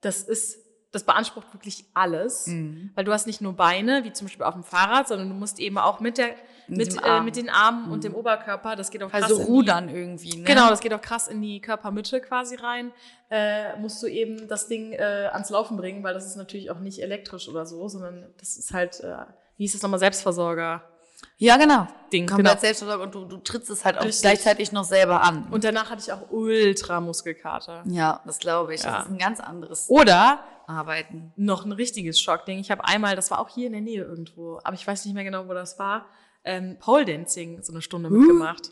das 0.00 0.22
ist, 0.22 0.58
das 0.92 1.04
beansprucht 1.04 1.52
wirklich 1.52 1.84
alles. 1.94 2.46
Mhm. 2.46 2.90
Weil 2.94 3.04
du 3.04 3.12
hast 3.12 3.26
nicht 3.26 3.40
nur 3.40 3.52
Beine, 3.54 4.04
wie 4.04 4.12
zum 4.12 4.26
Beispiel 4.28 4.44
auf 4.44 4.54
dem 4.54 4.64
Fahrrad, 4.64 5.08
sondern 5.08 5.28
du 5.28 5.34
musst 5.34 5.58
eben 5.58 5.76
auch 5.78 6.00
mit 6.00 6.16
der, 6.18 6.30
Mit 6.68 6.96
äh, 7.04 7.20
mit 7.20 7.36
den 7.36 7.48
Armen 7.50 7.90
und 7.92 8.02
dem 8.04 8.14
Oberkörper, 8.14 8.74
das 8.76 8.90
geht 8.90 9.02
auch 9.02 9.10
krass 9.10 9.24
Also 9.24 9.36
in 9.40 9.46
die- 9.46 9.50
rudern 9.52 9.88
irgendwie. 9.88 10.36
Ne? 10.38 10.44
Genau, 10.44 10.68
das 10.68 10.80
geht 10.80 10.92
auch 10.94 11.00
krass 11.02 11.28
in 11.28 11.40
die 11.42 11.60
Körpermitte 11.60 12.20
quasi 12.20 12.56
rein. 12.56 12.92
Äh, 13.30 13.76
musst 13.78 14.02
du 14.02 14.06
eben 14.06 14.48
das 14.48 14.68
Ding 14.68 14.92
äh, 14.92 15.28
ans 15.32 15.50
Laufen 15.50 15.76
bringen, 15.76 16.02
weil 16.02 16.14
das 16.14 16.26
ist 16.26 16.36
natürlich 16.36 16.70
auch 16.70 16.78
nicht 16.80 17.00
elektrisch 17.00 17.48
oder 17.48 17.66
so, 17.66 17.86
sondern 17.88 18.26
das 18.38 18.56
ist 18.56 18.72
halt, 18.72 19.00
äh, 19.00 19.16
wie 19.58 19.64
hieß 19.64 19.72
das 19.74 19.82
nochmal, 19.82 20.00
Selbstversorger. 20.00 20.82
Ja, 21.38 21.56
genau. 21.58 21.86
Ding, 22.12 22.26
Komplett 22.26 22.52
genau. 22.52 22.60
Selbstversorgung 22.60 23.06
und 23.06 23.14
du, 23.14 23.24
du 23.24 23.36
trittst 23.38 23.68
es 23.68 23.84
halt 23.84 23.98
auch 23.98 24.04
Richtig. 24.04 24.22
gleichzeitig 24.22 24.72
noch 24.72 24.84
selber 24.84 25.22
an. 25.22 25.48
Und 25.50 25.64
danach 25.64 25.90
hatte 25.90 26.00
ich 26.00 26.12
auch 26.12 26.30
ultra 26.30 27.00
Muskelkater. 27.00 27.82
ja, 27.86 28.22
das 28.24 28.38
glaube 28.38 28.74
ich. 28.74 28.82
Ja. 28.82 28.92
Das 28.92 29.06
ist 29.06 29.10
ein 29.12 29.18
ganz 29.18 29.40
anderes 29.40 29.90
Oder 29.90 30.40
Arbeiten. 30.66 31.32
noch 31.36 31.64
ein 31.64 31.72
richtiges 31.72 32.20
Schockding. 32.20 32.58
Ich 32.58 32.70
habe 32.70 32.84
einmal, 32.84 33.16
das 33.16 33.30
war 33.30 33.38
auch 33.38 33.48
hier 33.48 33.66
in 33.66 33.72
der 33.72 33.82
Nähe 33.82 34.02
irgendwo, 34.02 34.60
aber 34.64 34.74
ich 34.74 34.86
weiß 34.86 35.04
nicht 35.04 35.14
mehr 35.14 35.24
genau, 35.24 35.46
wo 35.48 35.52
das 35.52 35.78
war, 35.78 36.06
ähm, 36.44 36.78
Pole 36.78 37.04
Dancing 37.04 37.62
so 37.62 37.72
eine 37.72 37.82
Stunde 37.82 38.08
mitgemacht. 38.08 38.70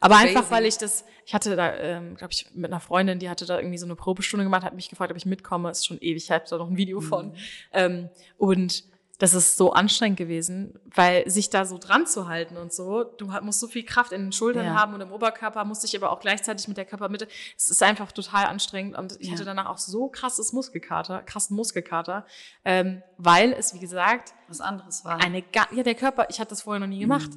Aber 0.00 0.14
Crazy. 0.14 0.28
einfach, 0.28 0.50
weil 0.50 0.64
ich 0.64 0.78
das, 0.78 1.04
ich 1.26 1.34
hatte 1.34 1.56
da, 1.56 1.74
ähm, 1.74 2.14
glaube 2.14 2.32
ich, 2.32 2.46
mit 2.54 2.70
einer 2.70 2.80
Freundin, 2.80 3.18
die 3.18 3.28
hatte 3.28 3.46
da 3.46 3.58
irgendwie 3.58 3.78
so 3.78 3.86
eine 3.86 3.96
Probestunde 3.96 4.44
gemacht, 4.44 4.62
hat 4.62 4.74
mich 4.74 4.88
gefragt, 4.88 5.10
ob 5.10 5.16
ich 5.16 5.26
mitkomme. 5.26 5.70
Ist 5.70 5.86
schon 5.86 5.98
ewig, 5.98 6.24
ich 6.24 6.30
habe 6.30 6.44
da 6.48 6.56
noch 6.56 6.70
ein 6.70 6.76
Video 6.76 7.00
von. 7.00 7.34
Ähm, 7.72 8.08
und 8.36 8.84
das 9.18 9.34
ist 9.34 9.56
so 9.56 9.72
anstrengend 9.72 10.16
gewesen, 10.16 10.78
weil 10.94 11.28
sich 11.28 11.50
da 11.50 11.64
so 11.64 11.76
dran 11.78 12.06
zu 12.06 12.28
halten 12.28 12.56
und 12.56 12.72
so, 12.72 13.02
du 13.02 13.26
musst 13.42 13.58
so 13.60 13.66
viel 13.66 13.84
Kraft 13.84 14.12
in 14.12 14.22
den 14.22 14.32
Schultern 14.32 14.66
Ja. 14.66 14.74
haben 14.74 14.94
und 14.94 15.00
im 15.00 15.10
Oberkörper, 15.12 15.64
musst 15.64 15.82
dich 15.82 15.96
aber 15.96 16.12
auch 16.12 16.20
gleichzeitig 16.20 16.68
mit 16.68 16.76
der 16.76 16.84
Körpermitte. 16.84 17.26
Es 17.56 17.68
ist 17.68 17.82
einfach 17.82 18.12
total 18.12 18.46
anstrengend 18.46 18.96
und 18.96 19.16
ich 19.20 19.26
Ja. 19.26 19.32
hatte 19.34 19.44
danach 19.44 19.66
auch 19.66 19.78
so 19.78 20.08
krasses 20.08 20.52
Muskelkater, 20.52 21.22
krassen 21.22 21.56
Muskelkater, 21.56 22.26
ähm, 22.64 23.02
weil 23.16 23.52
es, 23.52 23.74
wie 23.74 23.80
gesagt, 23.80 24.34
Was 24.48 24.60
anderes 24.60 25.04
war. 25.04 25.20
eine, 25.20 25.42
ga- 25.42 25.66
ja, 25.72 25.82
der 25.82 25.96
Körper, 25.96 26.26
ich 26.30 26.38
hatte 26.38 26.50
das 26.50 26.62
vorher 26.62 26.78
noch 26.80 26.86
nie 26.86 27.00
gemacht. 27.00 27.30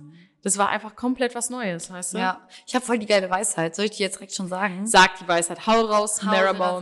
Das 0.44 0.58
war 0.58 0.70
einfach 0.70 0.96
komplett 0.96 1.36
was 1.36 1.50
Neues, 1.52 1.92
weißt 1.92 2.14
du? 2.14 2.18
Mhm. 2.18 2.24
ja. 2.24 2.48
Ich 2.66 2.74
habe 2.76 2.84
voll 2.86 2.98
die 3.00 3.06
geile 3.06 3.30
Weisheit. 3.30 3.76
Soll 3.76 3.86
ich 3.86 3.92
die 3.92 4.04
jetzt 4.04 4.16
direkt 4.16 4.34
schon 4.34 4.48
sagen? 4.48 4.88
Sag 4.88 5.18
die 5.20 5.28
Weisheit, 5.28 5.66
hau 5.68 5.82
raus, 5.82 6.22
Hau 6.24 6.30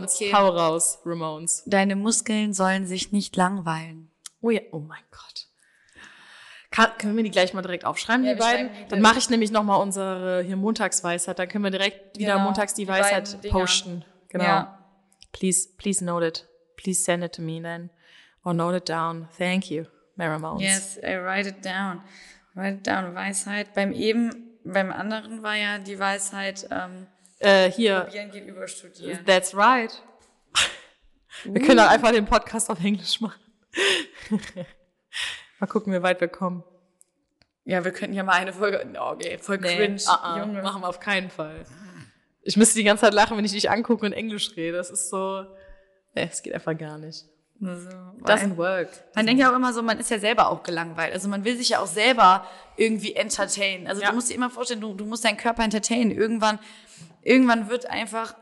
okay. 0.02 0.32
hau 0.34 0.48
raus, 0.48 0.98
Ramones. 1.04 1.62
Deine 1.66 1.94
Muskeln 1.96 2.52
sollen 2.54 2.86
sich 2.86 3.12
nicht 3.12 3.36
langweilen. 3.36 4.09
Oh 4.42 4.50
ja, 4.50 4.60
oh 4.72 4.78
mein 4.78 5.02
Gott. 5.10 5.46
Kann, 6.70 6.90
können 6.98 7.16
wir 7.16 7.24
die 7.24 7.30
gleich 7.32 7.52
mal 7.52 7.62
direkt 7.62 7.84
aufschreiben, 7.84 8.24
Ja, 8.24 8.34
die 8.34 8.38
beiden? 8.38 8.70
Dann 8.88 9.00
mache 9.00 9.18
ich 9.18 9.28
nämlich 9.28 9.50
nochmal 9.50 9.80
unsere 9.82 10.42
hier 10.42 10.56
Montagsweisheit. 10.56 11.38
Dann 11.38 11.48
können 11.48 11.64
wir 11.64 11.70
direkt 11.72 12.16
wieder 12.16 12.34
Genau, 12.34 12.44
montags 12.44 12.74
die 12.74 12.84
die 12.84 12.88
Weisheit 12.88 13.40
posten. 13.50 14.04
Genau. 14.28 14.44
Ja. 14.44 14.78
Please, 15.32 15.68
please 15.76 16.04
note 16.04 16.24
it. 16.24 16.46
Please 16.76 17.02
send 17.02 17.24
it 17.24 17.32
to 17.34 17.42
me 17.42 17.60
then. 17.60 17.90
Or 18.44 18.54
note 18.54 18.76
it 18.76 18.88
down. 18.88 19.28
Thank 19.36 19.68
you, 19.70 19.84
Maramones. 20.16 20.60
Yes, 20.62 20.96
I 21.02 21.16
write 21.18 21.48
it 21.48 21.64
down. 21.64 22.02
Write 22.54 22.76
it 22.78 22.86
down. 22.86 23.14
Weisheit. 23.14 23.74
Beim 23.74 23.92
eben, 23.92 24.56
beim 24.64 24.92
anderen 24.92 25.42
war 25.42 25.56
ja 25.56 25.78
die 25.78 25.98
Weisheit, 25.98 26.68
ähm, 26.70 27.06
Äh, 27.40 27.70
hier, 27.70 28.00
probieren 28.02 28.30
geht 28.30 28.46
über 28.46 28.68
studieren. 28.68 29.24
that's 29.26 29.56
right. 29.56 30.02
Wir 31.44 31.60
können 31.62 31.80
auch 31.80 31.90
einfach 31.90 32.12
den 32.12 32.26
Podcast 32.26 32.70
auf 32.70 32.78
Englisch 32.84 33.20
machen. 33.20 33.40
mal 35.60 35.66
gucken, 35.66 35.92
wie 35.92 36.02
weit 36.02 36.20
wir 36.20 36.28
kommen. 36.28 36.64
Ja, 37.64 37.84
wir 37.84 37.92
könnten 37.92 38.16
ja 38.16 38.22
mal 38.22 38.32
eine 38.32 38.52
Folge, 38.52 38.84
oh, 38.98 39.12
okay, 39.12 39.38
voll 39.38 39.58
cringe, 39.58 40.00
ah, 40.06 40.20
ah, 40.22 40.38
Junge. 40.38 40.62
machen 40.62 40.82
wir 40.82 40.88
auf 40.88 41.00
keinen 41.00 41.30
Fall. 41.30 41.64
Ich 42.42 42.56
müsste 42.56 42.78
die 42.78 42.84
ganze 42.84 43.02
Zeit 43.02 43.14
lachen, 43.14 43.36
wenn 43.36 43.44
ich 43.44 43.52
dich 43.52 43.70
angucke 43.70 44.06
und 44.06 44.12
Englisch 44.12 44.56
rede. 44.56 44.78
Das 44.78 44.90
ist 44.90 45.10
so, 45.10 45.44
nee, 46.14 46.28
es 46.30 46.42
geht 46.42 46.54
einfach 46.54 46.76
gar 46.76 46.98
nicht. 46.98 47.26
Also, 47.62 47.90
Doesn't 48.24 48.56
work. 48.56 48.88
Man 49.14 49.26
denkt 49.26 49.40
ja 49.42 49.50
auch 49.50 49.56
immer 49.56 49.74
so, 49.74 49.82
man 49.82 49.98
ist 49.98 50.10
ja 50.10 50.18
selber 50.18 50.48
auch 50.48 50.62
gelangweilt. 50.62 51.12
Also 51.12 51.28
man 51.28 51.44
will 51.44 51.56
sich 51.56 51.70
ja 51.70 51.80
auch 51.80 51.86
selber 51.86 52.46
irgendwie 52.76 53.14
entertainen. 53.14 53.86
Also 53.86 54.00
Ja. 54.00 54.08
du 54.08 54.14
musst 54.14 54.30
dir 54.30 54.34
immer 54.34 54.48
vorstellen, 54.48 54.80
du, 54.80 54.94
du 54.94 55.04
musst 55.04 55.24
deinen 55.26 55.36
Körper 55.36 55.62
entertainen. 55.62 56.10
Irgendwann, 56.10 56.58
irgendwann 57.22 57.68
wird 57.68 57.84
einfach, 57.86 58.34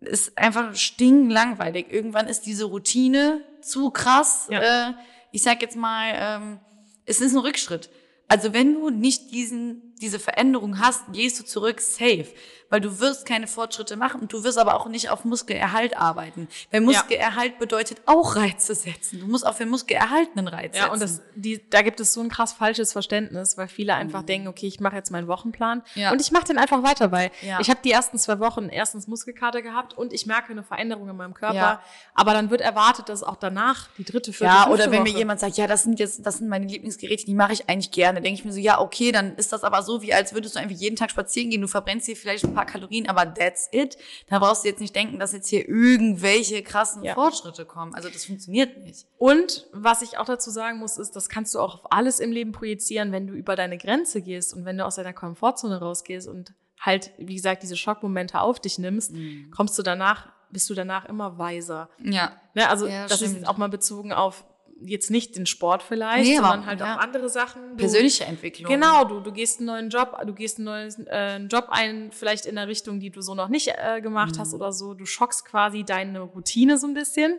ist 0.00 0.38
einfach 0.38 0.76
stinklangweilig. 0.76 1.92
Irgendwann 1.92 2.28
ist 2.28 2.42
diese 2.46 2.66
Routine 2.66 3.42
zu 3.64 3.90
krass. 3.90 4.46
Ja. 4.50 4.88
Äh, 4.88 4.92
ich 5.32 5.42
sag 5.42 5.62
jetzt 5.62 5.76
mal, 5.76 6.12
ähm, 6.14 6.60
es 7.06 7.20
ist 7.20 7.32
ein 7.32 7.38
Rückschritt. 7.38 7.90
Also 8.28 8.52
wenn 8.52 8.74
du 8.74 8.90
nicht 8.90 9.30
diesen, 9.32 9.94
diese 10.00 10.18
Veränderung 10.18 10.78
hast, 10.80 11.12
gehst 11.12 11.38
du 11.40 11.44
zurück 11.44 11.80
safe. 11.80 12.26
Weil 12.70 12.80
du 12.80 12.98
wirst 12.98 13.26
keine 13.26 13.46
Fortschritte 13.46 13.94
machen 13.94 14.22
und 14.22 14.32
du 14.32 14.42
wirst 14.42 14.58
aber 14.58 14.74
auch 14.74 14.88
nicht 14.88 15.10
auf 15.10 15.24
Muskelerhalt 15.24 15.96
arbeiten. 15.96 16.48
Weil 16.72 16.80
Muskelerhalt 16.80 17.58
bedeutet 17.58 18.00
auch 18.06 18.34
Reize 18.34 18.74
setzen. 18.74 19.20
Du 19.20 19.26
musst 19.28 19.46
auf 19.46 19.58
den 19.58 19.68
Muskelerhalt 19.68 20.30
einen 20.34 20.48
Reiz 20.48 20.74
Ja, 20.74 20.84
setzen. 20.84 20.92
und 20.94 21.02
das, 21.02 21.20
die, 21.36 21.60
da 21.70 21.82
gibt 21.82 22.00
es 22.00 22.14
so 22.14 22.20
ein 22.22 22.30
krass 22.30 22.52
falsches 22.54 22.90
Verständnis, 22.92 23.56
weil 23.58 23.68
viele 23.68 23.94
einfach 23.94 24.22
denken, 24.22 24.48
okay, 24.48 24.66
ich 24.66 24.80
mache 24.80 24.96
jetzt 24.96 25.10
meinen 25.12 25.28
Wochenplan 25.28 25.82
Mhm. 25.94 26.00
Ja. 26.00 26.10
und 26.10 26.20
ich 26.20 26.32
mache 26.32 26.46
den 26.46 26.58
einfach 26.58 26.82
weiter, 26.82 27.12
weil 27.12 27.30
Ja. 27.42 27.60
ich 27.60 27.68
habe 27.70 27.78
die 27.84 27.92
ersten 27.92 28.18
zwei 28.18 28.40
Wochen 28.40 28.68
erstens 28.70 29.06
Muskelkater 29.06 29.60
gehabt 29.62 29.92
und 29.96 30.12
ich 30.12 30.26
merke 30.26 30.50
eine 30.50 30.64
Veränderung 30.64 31.08
in 31.08 31.16
meinem 31.16 31.34
Körper, 31.34 31.54
Ja. 31.54 31.82
aber 32.14 32.32
dann 32.32 32.50
wird 32.50 32.62
erwartet, 32.62 33.08
dass 33.10 33.22
auch 33.22 33.36
danach 33.36 33.88
die 33.98 34.04
dritte, 34.04 34.32
vierte, 34.32 34.52
ja, 34.52 34.64
fünfte 34.64 34.72
oder 34.84 34.90
wenn 34.90 35.02
mir 35.04 35.10
Woche, 35.10 35.18
jemand 35.18 35.38
sagt, 35.38 35.58
ja, 35.58 35.66
das 35.68 35.84
sind 35.84 36.00
jetzt, 36.00 36.26
das 36.26 36.38
sind 36.38 36.48
meine 36.48 36.66
Lieblingsgeräte, 36.66 37.26
die 37.26 37.34
mache 37.34 37.52
ich 37.52 37.68
eigentlich 37.68 37.90
gerne, 37.92 38.13
denke 38.22 38.38
ich 38.38 38.44
mir 38.44 38.52
so, 38.52 38.60
ja, 38.60 38.80
okay, 38.80 39.10
dann 39.12 39.34
ist 39.36 39.52
das 39.52 39.64
aber 39.64 39.82
so, 39.82 40.02
wie 40.02 40.12
als 40.14 40.32
würdest 40.34 40.54
du 40.54 40.60
einfach 40.60 40.76
jeden 40.76 40.96
Tag 40.96 41.10
spazieren 41.10 41.50
gehen, 41.50 41.60
du 41.60 41.68
verbrennst 41.68 42.06
hier 42.06 42.16
vielleicht 42.16 42.44
ein 42.44 42.54
paar 42.54 42.66
Kalorien, 42.66 43.08
aber 43.08 43.32
that's 43.34 43.68
it. 43.72 43.96
Da 44.28 44.38
brauchst 44.38 44.64
du 44.64 44.68
jetzt 44.68 44.80
nicht 44.80 44.94
denken, 44.94 45.18
dass 45.18 45.32
jetzt 45.32 45.48
hier 45.48 45.68
irgendwelche 45.68 46.62
krassen 46.62 47.02
Ja. 47.04 47.14
Fortschritte 47.14 47.64
kommen. 47.64 47.94
Also 47.94 48.08
das 48.08 48.24
funktioniert 48.24 48.78
nicht. 48.84 49.06
Und 49.18 49.66
was 49.72 50.02
ich 50.02 50.18
auch 50.18 50.24
dazu 50.26 50.50
sagen 50.50 50.78
muss, 50.78 50.98
ist, 50.98 51.16
das 51.16 51.28
kannst 51.28 51.54
du 51.54 51.60
auch 51.60 51.74
auf 51.84 51.92
alles 51.92 52.20
im 52.20 52.32
Leben 52.32 52.52
projizieren, 52.52 53.12
wenn 53.12 53.26
du 53.26 53.34
über 53.34 53.56
deine 53.56 53.78
Grenze 53.78 54.22
gehst 54.22 54.54
und 54.54 54.64
wenn 54.64 54.78
du 54.78 54.84
aus 54.84 54.96
deiner 54.96 55.12
Komfortzone 55.12 55.78
rausgehst 55.80 56.28
und 56.28 56.52
halt, 56.80 57.12
wie 57.18 57.34
gesagt, 57.36 57.62
diese 57.62 57.76
Schockmomente 57.76 58.40
auf 58.40 58.60
dich 58.60 58.78
nimmst, 58.78 59.12
Mhm. 59.12 59.50
kommst 59.54 59.78
du 59.78 59.82
danach, 59.82 60.28
bist 60.50 60.68
du 60.68 60.74
danach 60.74 61.06
immer 61.06 61.38
weiser. 61.38 61.88
Ja. 62.02 62.32
Ne, 62.54 62.68
also 62.68 62.86
Ja, 62.86 63.06
das 63.06 63.22
ist 63.22 63.30
stimmt. 63.30 63.48
auch 63.48 63.56
mal 63.56 63.68
bezogen 63.68 64.12
auf 64.12 64.44
jetzt 64.80 65.10
nicht 65.10 65.36
den 65.36 65.46
Sport 65.46 65.82
vielleicht, 65.82 66.26
Nee, 66.28 66.36
sondern 66.36 66.66
halt 66.66 66.80
ja. 66.80 66.94
auch 66.96 67.00
andere 67.00 67.28
Sachen. 67.28 67.70
Du, 67.70 67.76
Persönliche 67.76 68.24
Entwicklung. 68.24 68.70
Genau, 68.70 69.04
du, 69.04 69.20
du 69.20 69.32
gehst 69.32 69.58
einen 69.60 69.66
neuen 69.66 69.88
Job, 69.90 70.16
du 70.26 70.34
gehst 70.34 70.58
einen 70.58 70.64
neuen 70.66 71.06
äh, 71.06 71.10
einen 71.10 71.48
Job 71.48 71.66
ein, 71.70 72.10
vielleicht 72.12 72.46
in 72.46 72.58
einer 72.58 72.68
Richtung, 72.68 73.00
die 73.00 73.10
du 73.10 73.20
so 73.22 73.34
noch 73.34 73.48
nicht 73.48 73.68
äh, 73.76 74.00
gemacht 74.00 74.34
Mhm. 74.36 74.40
hast 74.40 74.54
oder 74.54 74.72
so. 74.72 74.94
Du 74.94 75.06
schockst 75.06 75.44
quasi 75.44 75.84
deine 75.84 76.20
Routine 76.20 76.76
so 76.78 76.86
ein 76.86 76.94
bisschen, 76.94 77.38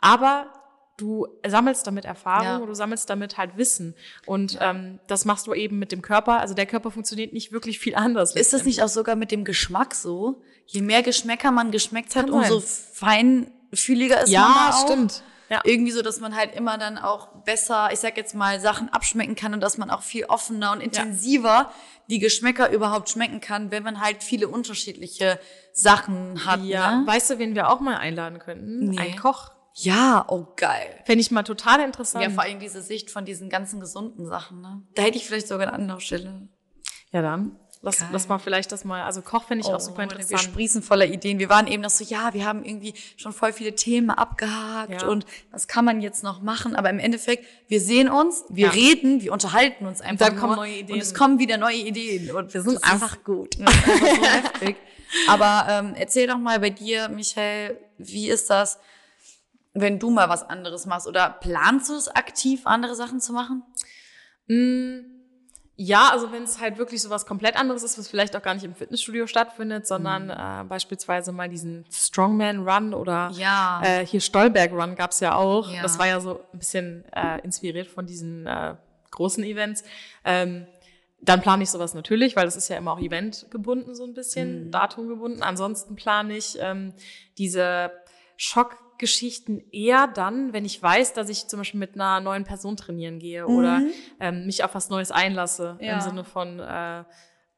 aber 0.00 0.52
du 0.96 1.26
sammelst 1.46 1.86
damit 1.86 2.04
Erfahrung 2.04 2.44
Ja. 2.46 2.58
du 2.66 2.74
sammelst 2.74 3.08
damit 3.08 3.38
halt 3.38 3.56
Wissen. 3.56 3.94
Und 4.26 4.58
ähm, 4.60 5.00
das 5.06 5.24
machst 5.24 5.46
du 5.46 5.54
eben 5.54 5.78
mit 5.78 5.92
dem 5.92 6.02
Körper. 6.02 6.40
Also 6.40 6.52
der 6.54 6.66
Körper 6.66 6.90
funktioniert 6.90 7.32
nicht 7.32 7.52
wirklich 7.52 7.78
viel 7.78 7.94
anders. 7.94 8.34
Ist 8.36 8.52
das 8.52 8.64
nicht 8.64 8.82
auch 8.82 8.88
sogar 8.88 9.16
mit 9.16 9.30
dem 9.30 9.44
Geschmack 9.44 9.94
so? 9.94 10.42
Je 10.66 10.82
mehr 10.82 11.02
Geschmäcker 11.02 11.50
man 11.52 11.70
geschmeckt 11.70 12.14
hat, 12.16 12.26
Kann 12.26 12.34
umso 12.34 12.58
sein. 12.60 12.68
feinfühliger 12.92 14.16
ist 14.22 14.26
man 14.26 14.32
Ja, 14.32 14.68
da 14.70 14.76
auch. 14.76 14.86
stimmt. 14.86 15.22
Ja. 15.50 15.60
Irgendwie 15.64 15.90
so, 15.90 16.00
dass 16.00 16.20
man 16.20 16.36
halt 16.36 16.54
immer 16.54 16.78
dann 16.78 16.96
auch 16.96 17.26
besser, 17.44 17.90
ich 17.92 17.98
sag 17.98 18.16
jetzt 18.16 18.34
mal, 18.34 18.60
Sachen 18.60 18.88
abschmecken 18.90 19.34
kann 19.34 19.52
und 19.52 19.60
dass 19.60 19.78
man 19.78 19.90
auch 19.90 20.02
viel 20.02 20.24
offener 20.26 20.70
und 20.72 20.80
intensiver 20.80 21.70
die 22.08 22.20
Geschmäcker 22.20 22.70
überhaupt 22.70 23.08
schmecken 23.10 23.40
kann, 23.40 23.70
wenn 23.70 23.82
man 23.82 24.00
halt 24.00 24.22
viele 24.22 24.48
unterschiedliche 24.48 25.38
Sachen 25.72 26.46
hat. 26.46 26.62
Ja, 26.62 27.00
Ne? 27.00 27.06
weißt 27.06 27.30
du, 27.30 27.38
wen 27.38 27.54
wir 27.54 27.68
auch 27.70 27.80
mal 27.80 27.96
einladen 27.96 28.38
könnten? 28.38 28.90
Nee. 28.90 28.98
Ein 28.98 29.16
Koch. 29.16 29.50
ja, 29.74 30.24
oh 30.28 30.46
geil. 30.56 31.00
Fände 31.04 31.20
ich 31.20 31.30
mal 31.30 31.42
total 31.42 31.80
interessant. 31.80 32.24
Ja, 32.24 32.30
vor 32.30 32.42
allem 32.42 32.58
diese 32.60 32.82
Sicht 32.82 33.10
von 33.10 33.24
diesen 33.24 33.48
ganzen 33.48 33.80
gesunden 33.80 34.26
Sachen. 34.26 34.60
Ne? 34.60 34.82
Da 34.94 35.02
hätte 35.02 35.16
ich 35.18 35.26
vielleicht 35.26 35.48
sogar 35.48 35.68
eine 35.68 35.72
Anlaufstelle. 35.76 36.48
Ja, 37.12 37.22
dann. 37.22 37.56
Lass, 37.82 37.98
Geil. 38.00 38.08
lass 38.12 38.28
mal 38.28 38.38
vielleicht 38.38 38.72
das 38.72 38.84
mal, 38.84 39.04
also 39.04 39.22
Koch 39.22 39.44
finde 39.44 39.64
ich 39.66 39.72
auch 39.72 39.80
super 39.80 39.98
Wir 39.98 40.02
interessant. 40.04 40.42
sprießen 40.42 40.82
voller 40.82 41.06
Ideen. 41.06 41.38
Wir 41.38 41.48
waren 41.48 41.66
eben 41.66 41.82
noch 41.82 41.88
so, 41.88 42.04
ja, 42.04 42.34
wir 42.34 42.44
haben 42.44 42.62
irgendwie 42.62 42.92
schon 43.16 43.32
voll 43.32 43.54
viele 43.54 43.74
Themen 43.74 44.10
abgehakt 44.10 45.00
Ja. 45.00 45.08
und 45.08 45.24
was 45.50 45.66
kann 45.66 45.86
man 45.86 46.02
jetzt 46.02 46.22
noch 46.22 46.42
machen? 46.42 46.76
Aber 46.76 46.90
im 46.90 46.98
Endeffekt, 46.98 47.46
wir 47.68 47.80
sehen 47.80 48.10
uns, 48.10 48.44
wir 48.50 48.66
Ja. 48.66 48.72
reden, 48.72 49.22
wir 49.22 49.32
unterhalten 49.32 49.86
uns 49.86 50.02
einfach 50.02 50.26
dann 50.28 50.36
kommen 50.38 50.56
neue 50.56 50.74
Ideen. 50.74 50.96
und 50.96 51.00
es 51.00 51.14
kommen 51.14 51.38
wieder 51.38 51.56
neue 51.56 51.76
Ideen 51.76 52.30
und 52.30 52.52
wir 52.52 52.60
sind 52.60 52.74
Das 52.74 52.82
einfach 52.82 53.24
gut. 53.24 53.58
Einfach 53.58 54.60
so. 54.60 54.74
Aber 55.28 55.66
ähm, 55.70 55.94
erzähl 55.96 56.26
doch 56.26 56.38
mal 56.38 56.60
bei 56.60 56.70
dir, 56.70 57.08
Michael, 57.08 57.78
wie 57.96 58.28
ist 58.28 58.50
das, 58.50 58.78
wenn 59.72 59.98
du 59.98 60.10
mal 60.10 60.28
was 60.28 60.42
anderes 60.42 60.84
machst 60.84 61.06
oder 61.06 61.30
planst 61.30 61.88
du 61.88 61.94
es 61.94 62.08
aktiv, 62.08 62.60
andere 62.64 62.94
Sachen 62.94 63.20
zu 63.20 63.32
machen? 63.32 63.62
Mm, 64.48 65.00
ja, 65.82 66.10
also 66.12 66.30
wenn 66.30 66.42
es 66.42 66.60
halt 66.60 66.76
wirklich 66.76 67.00
so 67.00 67.08
was 67.08 67.24
komplett 67.24 67.56
anderes 67.56 67.82
ist, 67.82 67.98
was 67.98 68.06
vielleicht 68.06 68.36
auch 68.36 68.42
gar 68.42 68.52
nicht 68.52 68.64
im 68.64 68.74
Fitnessstudio 68.74 69.26
stattfindet, 69.26 69.86
sondern 69.86 70.24
Mhm. 70.26 70.30
äh, 70.30 70.64
beispielsweise 70.68 71.32
mal 71.32 71.48
diesen 71.48 71.86
Strongman 71.90 72.68
Run 72.68 72.92
oder 72.92 73.30
Ja. 73.34 73.80
äh, 73.82 74.04
hier 74.04 74.20
Stolberg 74.20 74.72
Run 74.72 74.94
gab's 74.94 75.20
ja 75.20 75.34
auch. 75.36 75.70
Ja. 75.72 75.80
Das 75.80 75.98
war 75.98 76.06
ja 76.06 76.20
so 76.20 76.40
ein 76.52 76.58
bisschen 76.58 77.04
äh, 77.14 77.40
inspiriert 77.42 77.86
von 77.86 78.04
diesen 78.04 78.46
äh, 78.46 78.74
großen 79.10 79.42
Events. 79.42 79.82
Ähm, 80.22 80.66
dann 81.22 81.40
plane 81.40 81.62
ich 81.62 81.70
sowas 81.70 81.94
natürlich, 81.94 82.36
weil 82.36 82.44
das 82.44 82.56
ist 82.56 82.68
ja 82.68 82.76
immer 82.76 82.92
auch 82.92 83.00
eventgebunden 83.00 83.94
so 83.94 84.04
ein 84.04 84.12
bisschen, 84.12 84.66
Mhm. 84.66 84.70
datumgebunden. 84.72 85.42
Ansonsten 85.42 85.96
plane 85.96 86.36
ich 86.36 86.58
ähm, 86.60 86.92
diese 87.38 87.90
Schockgeschichten 89.00 89.62
eher 89.72 90.06
dann, 90.06 90.52
wenn 90.52 90.64
ich 90.64 90.82
weiß, 90.82 91.14
dass 91.14 91.28
ich 91.28 91.48
zum 91.48 91.60
Beispiel 91.60 91.80
mit 91.80 91.94
einer 91.94 92.20
neuen 92.20 92.44
Person 92.44 92.76
trainieren 92.76 93.18
gehe 93.18 93.46
oder 93.46 93.82
ähm, 94.20 94.44
mich 94.46 94.62
auf 94.62 94.74
was 94.74 94.90
Neues 94.90 95.10
einlasse. 95.10 95.78
Ja. 95.80 95.94
Im 95.94 96.00
Sinne 96.00 96.24
von 96.24 96.60
äh, 96.60 97.04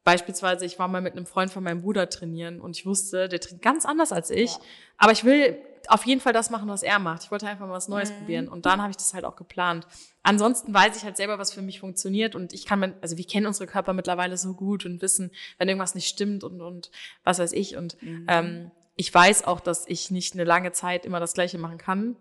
beispielsweise, 0.05 0.65
ich 0.65 0.79
war 0.79 0.87
mal 0.87 1.01
mit 1.01 1.13
einem 1.13 1.25
Freund 1.25 1.51
von 1.51 1.63
meinem 1.63 1.81
Bruder 1.81 2.09
trainieren 2.09 2.61
und 2.61 2.77
ich 2.77 2.85
wusste, 2.85 3.27
der 3.27 3.39
trainiert 3.41 3.61
ganz 3.61 3.85
anders 3.85 4.11
als 4.11 4.29
ich. 4.29 4.55
Aber 4.97 5.11
ich 5.11 5.25
will 5.25 5.57
auf 5.87 6.05
jeden 6.05 6.21
Fall 6.21 6.31
das 6.31 6.49
machen, 6.49 6.69
was 6.69 6.81
er 6.81 6.97
macht. 6.99 7.23
Ich 7.25 7.31
wollte 7.31 7.45
einfach 7.45 7.67
mal 7.67 7.73
was 7.73 7.89
Neues 7.89 8.11
probieren. 8.11 8.47
Und 8.47 8.65
dann 8.65 8.81
habe 8.81 8.91
ich 8.91 8.97
das 8.97 9.13
halt 9.13 9.25
auch 9.25 9.35
geplant. 9.35 9.85
Ansonsten 10.21 10.73
weiß 10.73 10.95
ich 10.95 11.03
halt 11.03 11.17
selber, 11.17 11.39
was 11.39 11.51
für 11.51 11.61
mich 11.61 11.81
funktioniert. 11.81 12.35
Und 12.35 12.53
ich 12.53 12.65
kann, 12.65 12.79
mein, 12.79 12.93
also 13.01 13.17
wir 13.17 13.25
kennen 13.25 13.47
unsere 13.47 13.67
Körper 13.67 13.91
mittlerweile 13.91 14.37
so 14.37 14.53
gut 14.53 14.85
und 14.85 15.01
wissen, 15.01 15.31
wenn 15.57 15.67
irgendwas 15.67 15.93
nicht 15.93 16.07
stimmt 16.07 16.45
und, 16.45 16.61
und 16.61 16.89
was 17.25 17.39
weiß 17.39 17.51
ich. 17.51 17.75
Und 17.75 17.97
ähm, 18.29 18.71
ich 18.95 19.13
weiß 19.13 19.45
auch, 19.45 19.59
dass 19.59 19.87
ich 19.87 20.11
nicht 20.11 20.33
eine 20.33 20.43
lange 20.43 20.71
Zeit 20.71 21.05
immer 21.05 21.19
das 21.19 21.33
Gleiche 21.33 21.57
machen 21.57 21.77
kann, 21.77 22.15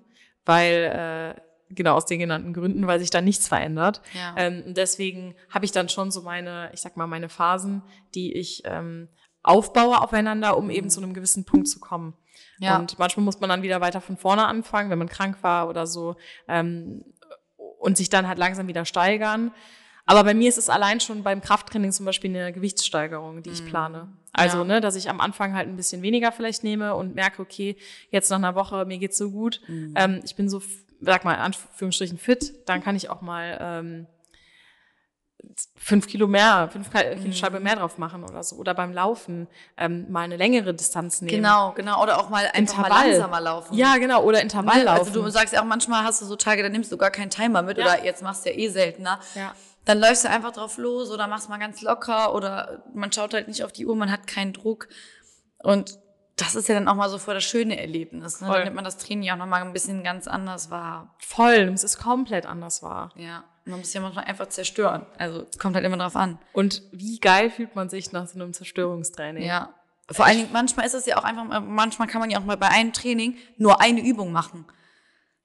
weil, 0.45 1.37
äh, 1.37 1.41
genau 1.75 1.95
aus 1.95 2.07
den 2.07 2.19
genannten 2.19 2.53
Gründen, 2.53 2.87
weil 2.87 3.01
sich 3.01 3.11
da 3.11 3.21
nichts 3.21 3.49
verändert. 3.49 4.03
Ja. 4.15 4.35
Ähm, 4.37 4.63
und 4.67 4.77
deswegen 4.77 5.35
habe 5.51 5.65
ich 5.65 5.73
dann 5.73 5.89
schon 5.89 6.11
so 6.11 6.23
meine, 6.23 6.71
ich 6.73 6.81
sag 6.81 6.97
mal, 6.97 7.07
meine 7.07 7.29
Phasen, 7.29 7.83
die 8.15 8.33
ich 8.35 8.63
ähm, 8.65 9.09
aufbaue 9.43 10.01
aufeinander, 10.01 10.57
um 10.57 10.71
eben 10.71 10.91
zu 10.91 11.01
einem 11.01 11.15
gewissen 11.15 11.45
Punkt 11.45 11.69
zu 11.69 11.81
kommen. 11.81 12.15
Ja. 12.59 12.79
Und 12.79 12.99
manchmal 12.99 13.25
muss 13.25 13.41
man 13.41 13.51
dann 13.51 13.63
wieder 13.63 13.81
weiter 13.81 14.01
von 14.01 14.17
vorne 14.17 14.47
anfangen, 14.47 14.91
wenn 14.91 14.99
man 14.99 15.09
krank 15.09 15.39
war 15.43 15.69
oder 15.69 15.87
so, 15.87 16.17
ähm, 16.49 17.05
und 17.79 17.97
sich 17.97 18.09
dann 18.09 18.29
halt 18.29 18.39
langsam 18.39 18.69
wieder 18.69 18.85
steigern. 18.85 19.53
Aber 20.07 20.25
bei 20.25 20.35
mir 20.35 20.49
ist 20.49 20.59
es 20.59 20.69
allein 20.69 21.01
schon 21.01 21.23
beim 21.23 21.41
Krafttraining 21.41 21.93
zum 21.93 22.07
Beispiel 22.07 22.31
eine 22.31 22.53
Gewichtssteigerung, 22.53 23.43
die 23.43 23.51
ich 23.51 23.65
plane. 23.65 24.09
Also, 24.33 24.59
Ja. 24.59 24.65
ne, 24.65 24.81
dass 24.81 24.97
ich 24.97 25.09
am 25.09 25.21
Anfang 25.21 25.55
halt 25.55 25.69
ein 25.69 25.77
bisschen 25.77 26.03
weniger 26.03 26.33
vielleicht 26.33 26.65
nehme 26.65 26.95
und 26.95 27.15
merke, 27.15 27.41
okay, 27.41 27.77
jetzt 28.11 28.29
nach 28.31 28.39
einer 28.39 28.55
Woche, 28.55 28.85
mir 28.85 28.99
geht's 28.99 29.17
so 29.19 29.31
gut. 29.31 29.61
Ähm, 29.95 30.21
ich 30.25 30.35
bin 30.35 30.49
so, 30.49 30.61
sag 31.01 31.25
mal, 31.25 31.37
Anführungsstrichen 31.37 32.19
fit, 32.19 32.53
dann 32.69 32.83
kann 32.83 32.97
ich 32.97 33.11
auch 33.11 33.21
mal 33.21 33.59
ähm, 33.61 34.07
fünf 35.77 36.07
Kilo 36.07 36.27
mehr, 36.29 36.69
fünf 36.73 36.91
Kilo 36.91 37.33
Scheibe 37.33 37.61
mehr 37.61 37.77
drauf 37.77 37.99
machen 37.99 38.25
oder 38.25 38.43
so. 38.43 38.57
Oder 38.57 38.75
beim 38.75 38.93
Laufen 38.93 39.49
ähm, 39.77 40.11
mal 40.11 40.21
eine 40.23 40.37
längere 40.37 40.73
Distanz 40.73 41.21
nehmen. 41.21 41.37
Genau, 41.37 41.73
genau. 41.73 42.03
Oder 42.03 42.19
auch 42.19 42.31
mal 42.31 42.47
einfach 42.53 42.79
mal 42.79 42.85
Intervall. 42.87 43.11
langsamer 43.11 43.41
laufen. 43.41 43.75
Ja, 43.77 43.97
genau. 43.97 44.23
Oder 44.23 44.41
Intervalllaufen. 44.41 45.07
Also 45.09 45.23
du 45.23 45.29
sagst 45.31 45.53
ja 45.53 45.61
auch 45.61 45.67
manchmal 45.67 46.05
hast 46.05 46.23
du 46.23 46.27
so 46.27 46.37
Tage, 46.37 46.63
da 46.63 46.69
nimmst 46.69 46.91
du 46.93 46.97
gar 46.97 47.11
keinen 47.11 47.31
Timer 47.31 47.63
mit 47.63 47.79
Ja. 47.79 47.85
oder 47.87 48.05
jetzt 48.05 48.23
machst 48.23 48.45
du 48.47 48.51
ja 48.51 48.57
eh 48.57 48.69
seltener. 48.69 49.19
Ja. 49.35 49.53
Dann 49.85 49.99
läufst 49.99 50.25
du 50.25 50.31
einfach 50.31 50.53
drauf 50.53 50.79
los 50.79 51.11
oder 51.11 51.27
machst 51.27 51.49
mal 51.49 51.59
ganz 51.59 51.83
locker 51.83 52.35
oder 52.35 52.85
man 52.95 53.11
schaut 53.13 53.35
halt 53.35 53.49
nicht 53.49 53.65
auf 53.65 53.73
die 53.73 53.87
Uhr, 53.87 53.97
man 53.97 54.11
hat 54.13 54.27
keinen 54.27 54.53
Druck. 54.53 54.89
Und 55.59 55.99
das 56.37 56.55
ist 56.55 56.69
ja 56.69 56.75
dann 56.75 56.89
auch 56.89 56.95
mal 56.95 57.09
so 57.11 57.19
voll 57.19 57.35
das 57.35 57.45
schöne 57.45 57.79
Erlebnis. 57.81 58.41
Ne? 58.41 58.47
Voll. 58.47 58.57
Dann 58.57 58.65
nimmt 58.65 58.77
man 58.77 58.85
das 58.85 58.97
Training 58.99 59.31
auch 59.31 59.37
nochmal 59.37 59.63
ein 59.63 59.73
bisschen 59.73 60.03
ganz 60.03 60.29
anders 60.29 60.71
wahr. 60.71 61.15
Voll, 61.19 61.71
es 61.75 61.85
ist 61.85 61.99
komplett 61.99 62.47
anders 62.47 62.83
wahr. 62.83 63.13
Ja. 63.17 63.45
Man 63.65 63.79
muss 63.79 63.93
ja 63.93 64.01
manchmal 64.01 64.25
einfach 64.25 64.49
zerstören. 64.49 65.07
Also 65.19 65.47
es 65.51 65.59
kommt 65.59 65.77
halt 65.77 65.85
immer 65.85 65.97
drauf 65.99 66.17
an. 66.17 66.39
Und 66.53 66.83
wie 66.91 67.19
geil 67.21 67.51
fühlt 67.51 67.77
man 67.77 67.89
sich 67.89 68.11
nach 68.13 68.27
so 68.27 68.35
einem 68.39 68.53
Zerstörungstraining? 68.53 69.45
Ja. 69.45 69.75
Vor 70.11 70.25
allen 70.25 70.39
Dingen, 70.39 70.51
manchmal 70.53 70.85
ist 70.87 70.95
es 70.95 71.07
ja 71.07 71.17
auch 71.17 71.25
einfach, 71.25 71.45
mal- 71.45 71.61
manchmal 71.61 72.09
kann 72.09 72.21
man 72.21 72.31
ja 72.31 72.39
auch 72.41 72.45
mal 72.45 72.57
bei 72.57 72.69
einem 72.69 72.93
Training 72.93 73.37
nur 73.57 73.81
eine 73.81 74.01
Übung 74.01 74.33
machen. 74.33 74.67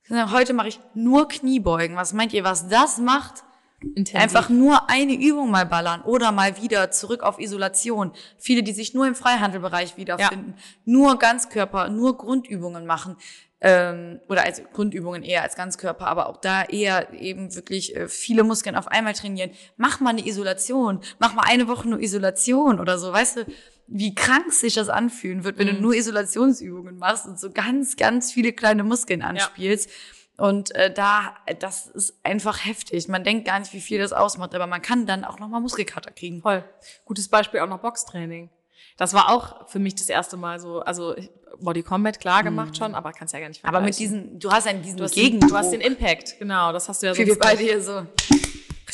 Heute 0.10 0.54
mache 0.54 0.70
ich 0.70 0.80
nur 0.94 1.28
Kniebeugen. 1.28 1.96
Was 1.98 2.14
meint 2.14 2.34
ihr, 2.34 2.44
was 2.44 2.70
das 2.70 2.98
macht? 2.98 3.44
Intensiv. 3.80 4.16
Einfach 4.16 4.50
nur 4.50 4.90
eine 4.90 5.14
Übung 5.14 5.52
mal 5.52 5.66
ballern 5.66 6.02
oder 6.02 6.32
mal 6.32 6.62
wieder 6.62 6.90
zurück 6.90 7.22
auf 7.22 7.40
Isolation. 7.40 8.12
Viele, 8.38 8.64
die 8.64 8.74
sich 8.74 8.96
nur 8.96 9.06
im 9.06 9.14
Freihandelbereich 9.14 9.98
wiederfinden, 9.98 10.56
nur 10.86 11.20
Ganzkörper, 11.20 11.90
nur 11.90 12.18
Grundübungen 12.18 12.86
machen. 12.88 13.18
Ähm, 13.60 14.20
oder 14.30 14.44
als 14.44 14.62
Grundübungen 14.72 15.24
eher 15.24 15.42
als 15.42 15.56
Ganzkörper, 15.56 16.06
aber 16.06 16.30
auch 16.30 16.38
da 16.38 16.64
eher 16.64 17.12
eben 17.14 17.56
wirklich 17.56 17.96
äh, 17.96 18.08
viele 18.08 18.44
Muskeln 18.44 18.76
auf 18.76 18.88
einmal 18.88 19.14
trainieren. 19.14 19.50
Mach 19.78 20.00
mal 20.00 20.12
eine 20.12 20.28
Isolation, 20.28 21.00
mach 21.18 21.34
mal 21.34 21.46
eine 21.48 21.68
Woche 21.68 21.90
nur 21.90 22.00
Isolation 22.00 22.80
oder 22.80 23.00
so, 23.00 23.12
weißt 23.12 23.38
du, 23.38 23.46
wie 23.88 24.14
krank 24.14 24.54
sich 24.54 24.76
das 24.76 24.90
anfühlen 24.90 25.44
wird, 25.44 25.58
wenn 25.58 25.68
du 25.68 25.74
nur 25.74 25.96
Isolationsübungen 25.96 27.00
machst 27.00 27.26
und 27.26 27.40
so 27.40 27.50
ganz, 27.50 27.96
ganz 27.96 28.32
viele 28.32 28.54
kleine 28.54 28.84
Muskeln 28.84 29.24
anspielst. 29.24 29.90
Und 30.38 30.74
äh, 30.76 30.94
da, 30.94 31.36
das 31.60 31.88
ist 31.88 32.14
einfach 32.24 32.64
heftig. 32.64 33.08
Man 33.08 33.24
denkt 33.24 33.46
gar 33.46 33.60
nicht, 33.60 33.74
wie 33.74 33.82
viel 33.82 34.00
das 34.00 34.14
ausmacht, 34.14 34.54
aber 34.54 34.68
man 34.68 34.82
kann 34.82 35.08
dann 35.08 35.26
auch 35.26 35.40
nochmal 35.40 35.62
Muskelkater 35.62 36.12
kriegen. 36.12 36.42
Voll. 36.42 36.64
Gutes 37.06 37.28
Beispiel 37.28 37.60
auch 37.60 37.68
noch 37.68 37.80
Boxtraining. 37.80 38.50
Das 38.98 39.14
war 39.14 39.30
auch 39.32 39.68
für 39.68 39.80
mich 39.80 39.96
das 39.96 40.10
erste 40.10 40.38
Mal 40.38 40.60
so, 40.60 40.80
also 40.82 41.16
Body 41.60 41.82
Combat 41.82 42.20
klar 42.20 42.44
gemacht 42.44 42.78
schon, 42.78 42.94
aber 42.94 43.12
kannst 43.14 43.34
ja 43.34 43.40
gar 43.40 43.48
nicht 43.48 43.64
Mhm. 43.64 43.70
Aber 43.70 43.80
mit 43.82 43.96
vergleichen. 43.96 44.24
diesen, 44.26 44.40
du 44.40 44.52
hast 44.52 44.66
ja 44.66 44.74
diesen 44.74 44.98
du 44.98 45.04
hast, 45.04 45.16
den, 45.16 45.24
Gegendruck. 45.24 45.50
du 45.50 45.58
hast 45.58 45.72
den 45.72 45.82
Impact, 45.82 46.38
genau, 46.38 46.72
das 46.72 46.88
hast 46.88 47.02
du 47.02 47.08
ja 47.08 47.18
Wie 47.18 47.26
wir 47.26 47.38
beide 47.40 47.64
hier 47.64 47.82
so. 47.82 48.06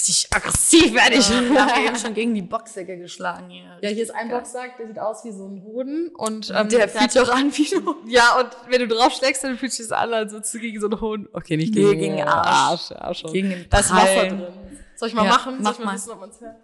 Richtig 0.03 0.27
aggressiv 0.35 0.93
werde 0.93 1.15
ich. 1.15 1.29
Wir 1.29 1.65
haben 1.65 1.85
eben 1.85 1.95
schon 1.95 2.13
gegen 2.13 2.33
die 2.35 2.41
Boxsäcke 2.41 2.97
geschlagen 2.97 3.49
hier. 3.49 3.77
Ja, 3.81 3.89
hier 3.89 4.03
ist 4.03 4.13
ein 4.13 4.29
Boxsack, 4.29 4.77
der 4.77 4.87
sieht 4.87 4.99
aus 4.99 5.23
wie 5.23 5.31
so 5.31 5.47
ein 5.47 5.63
Hoden 5.63 6.09
und 6.15 6.51
ähm, 6.53 6.67
Der 6.69 6.89
fühlt 6.89 7.15
doch 7.15 7.29
an 7.29 7.55
wie 7.55 7.69
du. 7.69 7.95
Ja, 8.07 8.37
und 8.39 8.49
wenn 8.69 8.79
du 8.81 8.87
draufschlägst, 8.87 9.43
dann 9.43 9.57
fühlt 9.57 9.71
sich 9.71 9.87
das 9.87 9.97
an, 9.97 10.13
als 10.13 10.31
würdest 10.33 10.53
du 10.53 10.59
gegen 10.59 10.79
so 10.81 10.87
einen 10.87 10.99
Hoden. 10.99 11.27
Okay, 11.31 11.55
nicht 11.57 11.73
Nee, 11.73 11.81
gegen, 11.81 11.99
gegen 11.99 12.17
den 12.17 12.27
Arsch. 12.27 12.91
ja, 12.91 13.13
schon. 13.13 13.31
Gegen 13.31 13.49
den 13.49 13.69
da 13.69 13.79
ist 13.79 13.91
Wasser 13.93 14.27
drin. 14.27 14.47
Soll 14.95 15.07
ich 15.07 15.13
mal 15.15 15.25
Ja, 15.25 15.31
machen? 15.31 15.53
Soll 15.55 15.61
mach 15.63 15.71
ich 15.73 15.79
mal 15.79 15.85
mal. 15.85 15.95
wissen, 15.95 16.11
ob 16.11 16.19
man's 16.19 16.41
hört? 16.41 16.55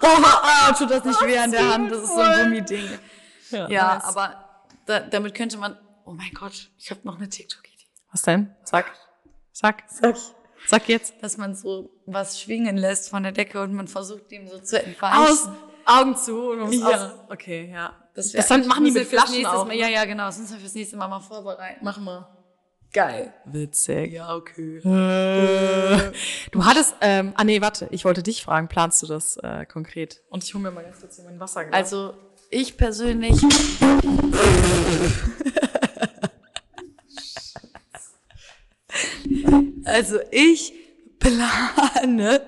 Boah, 0.00 0.74
tut 0.78 0.90
das 0.90 1.04
nicht 1.04 1.26
weh 1.26 1.38
an 1.38 1.50
der 1.50 1.68
Hand, 1.68 1.90
das 1.90 2.02
ist 2.02 2.14
so 2.14 2.20
ein. 2.20 2.44
Gummiding. 2.44 2.88
Ja, 3.50 3.68
nice. 3.94 4.04
aber 4.04 4.62
da, 4.86 5.00
damit 5.00 5.34
könnte 5.34 5.58
man, 5.58 5.76
oh 6.06 6.12
mein 6.12 6.30
Gott, 6.32 6.70
ich 6.78 6.90
habe 6.90 7.00
noch 7.04 7.18
eine 7.18 7.28
TikTok-Idee. 7.28 7.84
Was 8.10 8.22
denn? 8.22 8.54
Sag. 8.64 8.86
Sag. 9.52 9.84
Sag 9.88 10.16
Sag 10.66 10.88
jetzt. 10.88 11.14
Dass 11.20 11.36
man 11.36 11.54
so 11.54 11.90
was 12.06 12.40
schwingen 12.40 12.76
lässt 12.76 13.10
von 13.10 13.22
der 13.22 13.32
Decke 13.32 13.60
und 13.62 13.74
man 13.74 13.88
versucht, 13.88 14.30
dem 14.30 14.48
so 14.48 14.58
zu 14.58 14.82
entweichen. 14.82 15.16
Aus, 15.16 15.48
Augen 15.84 16.16
zu 16.16 16.50
und 16.52 16.60
muss 16.60 16.76
Ja. 16.76 16.88
aus. 16.88 17.10
Okay, 17.30 17.70
ja. 17.72 17.96
Das, 18.14 18.32
Das 18.32 18.46
dann 18.48 18.66
machen 18.66 18.84
die 18.84 18.90
mit 18.90 19.06
fürs 19.06 19.24
Flaschen 19.24 19.46
auch. 19.46 19.66
Mal, 19.66 19.74
ja, 19.76 19.88
ja, 19.88 20.04
genau. 20.04 20.26
Das 20.26 20.38
müssen 20.38 20.52
wir 20.54 20.60
fürs 20.60 20.74
nächste 20.74 20.96
Mal 20.96 21.08
mal 21.08 21.20
vorbereiten. 21.20 21.80
Mach 21.82 21.98
mal. 21.98 22.28
Geil. 22.92 23.32
Witzig. 23.46 24.12
Ja, 24.12 24.34
okay. 24.36 24.80
Du 26.52 26.64
hattest, 26.64 26.94
ähm, 27.00 27.32
ah 27.36 27.44
nee, 27.44 27.62
warte, 27.62 27.88
ich 27.90 28.04
wollte 28.04 28.22
dich 28.22 28.44
fragen, 28.44 28.68
planst 28.68 29.02
du 29.02 29.06
das 29.06 29.38
äh, 29.38 29.64
konkret? 29.64 30.20
Und 30.28 30.44
ich 30.44 30.52
hole 30.52 30.62
mir 30.64 30.70
mal 30.70 30.84
ganz 30.84 31.00
kurz 31.00 31.16
hier 31.16 31.24
mein 31.24 31.40
Wasserglas. 31.40 31.74
Also, 31.74 32.12
ich 32.50 32.76
persönlich. 32.76 33.40
Also, 39.84 40.18
ich 40.30 40.72
plane. 41.18 42.40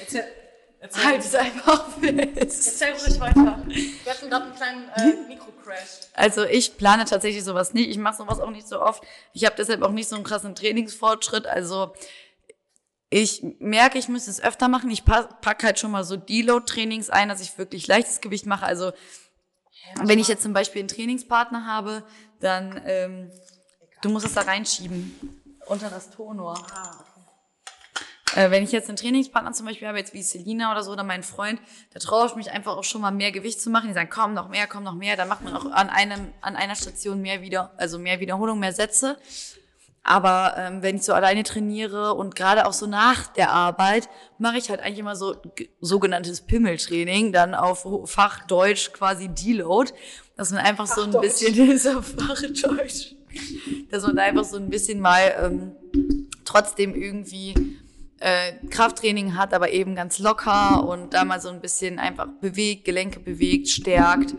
erzähl, 0.00 0.24
erzähl, 0.80 1.04
Halt 1.04 1.20
es 1.20 1.34
einfach 1.34 1.88
fest. 1.98 2.80
erzähl 2.80 2.92
ruhig 2.92 3.20
weiter. 3.20 3.62
Wir 3.68 4.12
hatten 4.12 4.30
gerade 4.30 4.44
einen 4.46 4.54
kleinen 4.54 4.88
äh, 4.96 5.28
Mikrocrash. 5.28 6.00
Also 6.14 6.44
ich 6.44 6.76
plane 6.76 7.04
tatsächlich 7.04 7.44
sowas 7.44 7.74
nicht. 7.74 7.90
Ich 7.90 7.98
mache 7.98 8.16
sowas 8.16 8.40
auch 8.40 8.50
nicht 8.50 8.68
so 8.68 8.80
oft. 8.80 9.02
Ich 9.32 9.44
habe 9.44 9.56
deshalb 9.56 9.82
auch 9.82 9.92
nicht 9.92 10.08
so 10.08 10.16
einen 10.16 10.24
krassen 10.24 10.54
Trainingsfortschritt. 10.54 11.46
Also 11.46 11.92
ich 13.10 13.42
merke, 13.58 13.98
ich 13.98 14.08
müsste 14.08 14.30
es 14.30 14.42
öfter 14.42 14.68
machen. 14.68 14.90
Ich 14.90 15.04
pa- 15.04 15.28
pack 15.40 15.62
halt 15.64 15.78
schon 15.78 15.90
mal 15.90 16.04
so 16.04 16.16
Deload-Trainings 16.16 17.10
ein, 17.10 17.28
dass 17.28 17.40
ich 17.40 17.56
wirklich 17.58 17.86
leichtes 17.86 18.20
Gewicht 18.20 18.46
mache. 18.46 18.66
Also 18.66 18.92
wenn 20.02 20.18
ich 20.18 20.28
jetzt 20.28 20.42
zum 20.42 20.52
Beispiel 20.52 20.80
einen 20.80 20.88
Trainingspartner 20.88 21.66
habe, 21.66 22.04
dann 22.40 22.80
ähm, 22.84 23.30
du 24.02 24.10
musst 24.10 24.26
es 24.26 24.34
da 24.34 24.42
reinschieben 24.42 25.18
unter 25.66 25.90
das 25.90 26.10
Tonor. 26.10 26.66
Äh, 28.34 28.50
wenn 28.50 28.62
ich 28.62 28.72
jetzt 28.72 28.88
einen 28.88 28.96
Trainingspartner 28.96 29.52
zum 29.52 29.66
Beispiel 29.66 29.88
habe, 29.88 29.98
jetzt 29.98 30.14
wie 30.14 30.22
Selina 30.22 30.70
oder 30.70 30.82
so, 30.82 30.92
oder 30.92 31.04
mein 31.04 31.22
Freund, 31.22 31.60
da 31.92 31.98
traue 31.98 32.26
ich 32.26 32.34
mich 32.34 32.50
einfach 32.50 32.76
auch 32.76 32.84
schon 32.84 33.00
mal 33.00 33.10
mehr 33.10 33.32
Gewicht 33.32 33.60
zu 33.60 33.70
machen. 33.70 33.88
Die 33.88 33.94
sagen, 33.94 34.10
komm, 34.10 34.34
noch 34.34 34.48
mehr, 34.48 34.66
komm, 34.66 34.84
noch 34.84 34.94
mehr. 34.94 35.16
Dann 35.16 35.28
macht 35.28 35.42
man 35.42 35.54
auch 35.54 35.66
an 35.66 35.88
einem, 35.88 36.32
an 36.40 36.56
einer 36.56 36.76
Station 36.76 37.22
mehr 37.22 37.40
wieder, 37.40 37.72
also 37.76 37.98
mehr 37.98 38.20
Wiederholung, 38.20 38.58
mehr 38.58 38.72
Sätze. 38.72 39.18
Aber 40.08 40.54
ähm, 40.56 40.80
wenn 40.80 40.96
ich 40.96 41.02
so 41.02 41.12
alleine 41.12 41.42
trainiere 41.42 42.14
und 42.14 42.34
gerade 42.34 42.66
auch 42.66 42.72
so 42.72 42.86
nach 42.86 43.26
der 43.26 43.50
Arbeit, 43.50 44.08
mache 44.38 44.56
ich 44.56 44.70
halt 44.70 44.80
eigentlich 44.80 45.00
immer 45.00 45.16
so 45.16 45.36
sogenanntes 45.82 46.40
Pimmeltraining, 46.40 47.30
dann 47.30 47.54
auf 47.54 47.86
Fachdeutsch 48.06 48.94
quasi 48.94 49.28
Deload, 49.28 49.92
dass 50.34 50.50
man 50.50 50.60
einfach 50.64 50.86
so 50.86 51.02
ein 51.02 51.10
bisschen 51.20 51.78
so 51.78 52.00
Fachdeutsch, 52.00 53.16
dass 53.90 54.02
man 54.02 54.16
da 54.16 54.22
einfach 54.22 54.44
so 54.44 54.56
ein 54.56 54.70
bisschen 54.70 54.98
mal 54.98 55.34
ähm, 55.42 55.72
trotzdem 56.46 56.94
irgendwie 56.94 57.76
äh, 58.20 58.52
Krafttraining 58.70 59.36
hat, 59.36 59.52
aber 59.52 59.72
eben 59.72 59.94
ganz 59.94 60.18
locker 60.18 60.88
und 60.88 61.12
da 61.12 61.26
mal 61.26 61.42
so 61.42 61.50
ein 61.50 61.60
bisschen 61.60 61.98
einfach 61.98 62.28
bewegt, 62.40 62.86
Gelenke 62.86 63.20
bewegt, 63.20 63.68
stärkt 63.68 64.34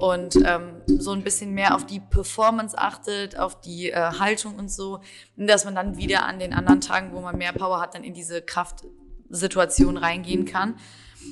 und 0.00 0.36
ähm, 0.44 0.80
so 0.86 1.12
ein 1.12 1.22
bisschen 1.22 1.52
mehr 1.52 1.74
auf 1.74 1.84
die 1.84 2.00
Performance 2.00 2.76
achtet, 2.76 3.38
auf 3.38 3.60
die 3.60 3.90
äh, 3.90 4.12
Haltung 4.18 4.56
und 4.56 4.70
so, 4.70 5.00
und 5.36 5.46
dass 5.46 5.64
man 5.64 5.74
dann 5.74 5.96
wieder 5.96 6.24
an 6.24 6.38
den 6.38 6.54
anderen 6.54 6.80
Tagen, 6.80 7.12
wo 7.12 7.20
man 7.20 7.36
mehr 7.36 7.52
Power 7.52 7.80
hat, 7.80 7.94
dann 7.94 8.02
in 8.02 8.14
diese 8.14 8.40
Kraftsituation 8.40 9.96
reingehen 9.96 10.46
kann. 10.46 10.76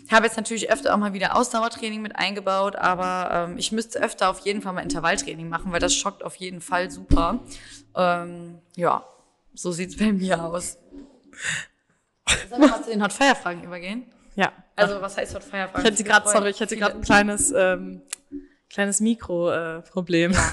Ich 0.06 0.12
habe 0.12 0.26
jetzt 0.26 0.36
natürlich 0.36 0.70
öfter 0.70 0.92
auch 0.92 0.98
mal 0.98 1.14
wieder 1.14 1.34
Ausdauertraining 1.34 2.02
mit 2.02 2.16
eingebaut, 2.16 2.76
aber 2.76 3.48
ähm, 3.48 3.58
ich 3.58 3.72
müsste 3.72 4.02
öfter 4.02 4.28
auf 4.28 4.40
jeden 4.40 4.60
Fall 4.60 4.74
mal 4.74 4.82
Intervalltraining 4.82 5.48
machen, 5.48 5.72
weil 5.72 5.80
das 5.80 5.94
schockt 5.94 6.22
auf 6.22 6.34
jeden 6.36 6.60
Fall 6.60 6.90
super. 6.90 7.40
Ähm, 7.96 8.58
ja, 8.76 9.02
so 9.54 9.72
sieht's 9.72 9.96
bei 9.96 10.12
mir 10.12 10.44
aus. 10.44 10.76
Sollen 12.50 12.62
wir 12.62 12.68
mal 12.68 12.82
zu 12.82 12.90
den 12.90 13.02
Hot 13.02 13.14
Fire 13.14 13.34
Fragen 13.34 13.64
übergehen? 13.64 14.12
Ja. 14.36 14.52
Also 14.76 15.00
was 15.00 15.16
heißt 15.16 15.34
Hot 15.34 15.42
Fire 15.42 15.68
Fragen? 15.68 15.86
Ich 15.86 15.92
hätte 15.92 16.04
gerade, 16.04 16.28
sorry, 16.28 16.50
ich 16.50 16.60
hätte 16.60 16.76
gerade 16.76 16.96
ein 16.96 17.00
kleines, 17.00 17.50
ähm, 17.50 18.02
kleines 18.70 19.00
Mikro-Problem. 19.00 20.32
Äh, 20.32 20.34
ja. 20.34 20.52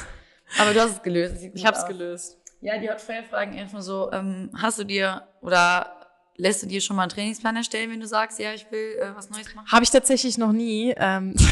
Aber 0.60 0.74
du 0.74 0.82
hast 0.82 0.92
es 0.92 1.02
gelöst. 1.04 1.36
Ich 1.54 1.66
habe 1.66 1.78
es 1.78 1.86
gelöst. 1.86 2.38
Ja, 2.62 2.78
die 2.78 2.90
Hot 2.90 3.02
Fire 3.02 3.24
Fragen 3.24 3.54
erstmal 3.54 3.82
so, 3.82 4.12
ähm, 4.12 4.50
hast 4.56 4.80
du 4.80 4.84
dir 4.84 5.28
oder 5.42 6.08
lässt 6.38 6.64
du 6.64 6.68
dir 6.68 6.82
schon 6.82 6.96
mal 6.96 7.04
einen 7.04 7.12
Trainingsplan 7.12 7.56
erstellen, 7.56 7.92
wenn 7.92 8.00
du 8.00 8.08
sagst, 8.08 8.40
ja, 8.40 8.54
ich 8.54 8.70
will 8.72 8.98
äh, 9.00 9.16
was 9.16 9.30
Neues 9.30 9.54
machen? 9.54 9.72
Habe 9.72 9.84
ich 9.84 9.90
tatsächlich 9.90 10.38
noch 10.38 10.52
nie. 10.52 10.94
Ähm, 10.98 11.36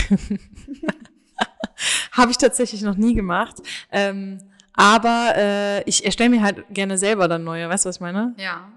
Habe 2.11 2.31
ich 2.31 2.37
tatsächlich 2.37 2.81
noch 2.81 2.95
nie 2.95 3.13
gemacht. 3.13 3.55
Ähm, 3.91 4.39
aber 4.73 5.33
äh, 5.35 5.83
ich 5.83 6.05
erstelle 6.05 6.29
mir 6.29 6.41
halt 6.41 6.65
gerne 6.69 6.97
selber 6.97 7.27
dann 7.27 7.43
neue. 7.43 7.69
Weißt 7.69 7.85
du, 7.85 7.89
was 7.89 7.97
ich 7.97 8.01
meine? 8.01 8.33
Ja. 8.37 8.71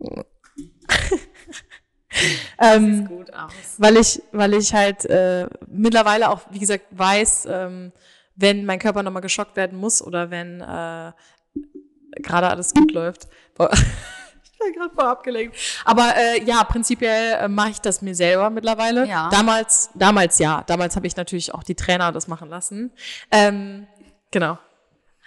ähm, 2.60 3.06
gut 3.06 3.32
aus. 3.32 3.52
Weil 3.78 3.96
ich, 3.96 4.22
weil 4.32 4.54
ich 4.54 4.72
halt 4.74 5.04
äh, 5.06 5.46
mittlerweile 5.66 6.30
auch, 6.30 6.40
wie 6.50 6.58
gesagt, 6.58 6.86
weiß, 6.90 7.46
ähm, 7.50 7.92
wenn 8.36 8.64
mein 8.64 8.78
Körper 8.78 9.02
nochmal 9.02 9.22
geschockt 9.22 9.56
werden 9.56 9.78
muss 9.78 10.02
oder 10.02 10.30
wenn 10.30 10.60
äh, 10.60 11.12
gerade 12.22 12.48
alles 12.48 12.74
gut 12.74 12.92
läuft. 12.92 13.28
ich 13.58 13.58
war 13.58 14.72
gerade 14.74 14.94
voll 14.94 15.04
abgelenkt. 15.04 15.56
Aber 15.84 16.14
äh, 16.16 16.42
ja, 16.44 16.64
prinzipiell 16.64 17.34
äh, 17.34 17.48
mache 17.48 17.70
ich 17.70 17.80
das 17.80 18.02
mir 18.02 18.14
selber 18.14 18.50
mittlerweile. 18.50 19.06
Ja. 19.06 19.28
Damals, 19.30 19.90
damals 19.94 20.38
ja. 20.38 20.62
Damals 20.66 20.96
habe 20.96 21.06
ich 21.06 21.16
natürlich 21.16 21.52
auch 21.54 21.62
die 21.62 21.74
Trainer 21.74 22.12
das 22.12 22.28
machen 22.28 22.48
lassen. 22.48 22.92
Ähm, 23.30 23.86
genau. 24.30 24.58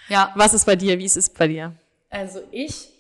Ja. 0.10 0.32
Was 0.36 0.54
ist 0.54 0.66
bei 0.66 0.76
dir? 0.76 0.98
Wie 1.00 1.06
ist 1.06 1.18
es 1.18 1.30
bei 1.30 1.48
dir? 1.48 1.74
Also 2.10 2.42
ich 2.52 2.95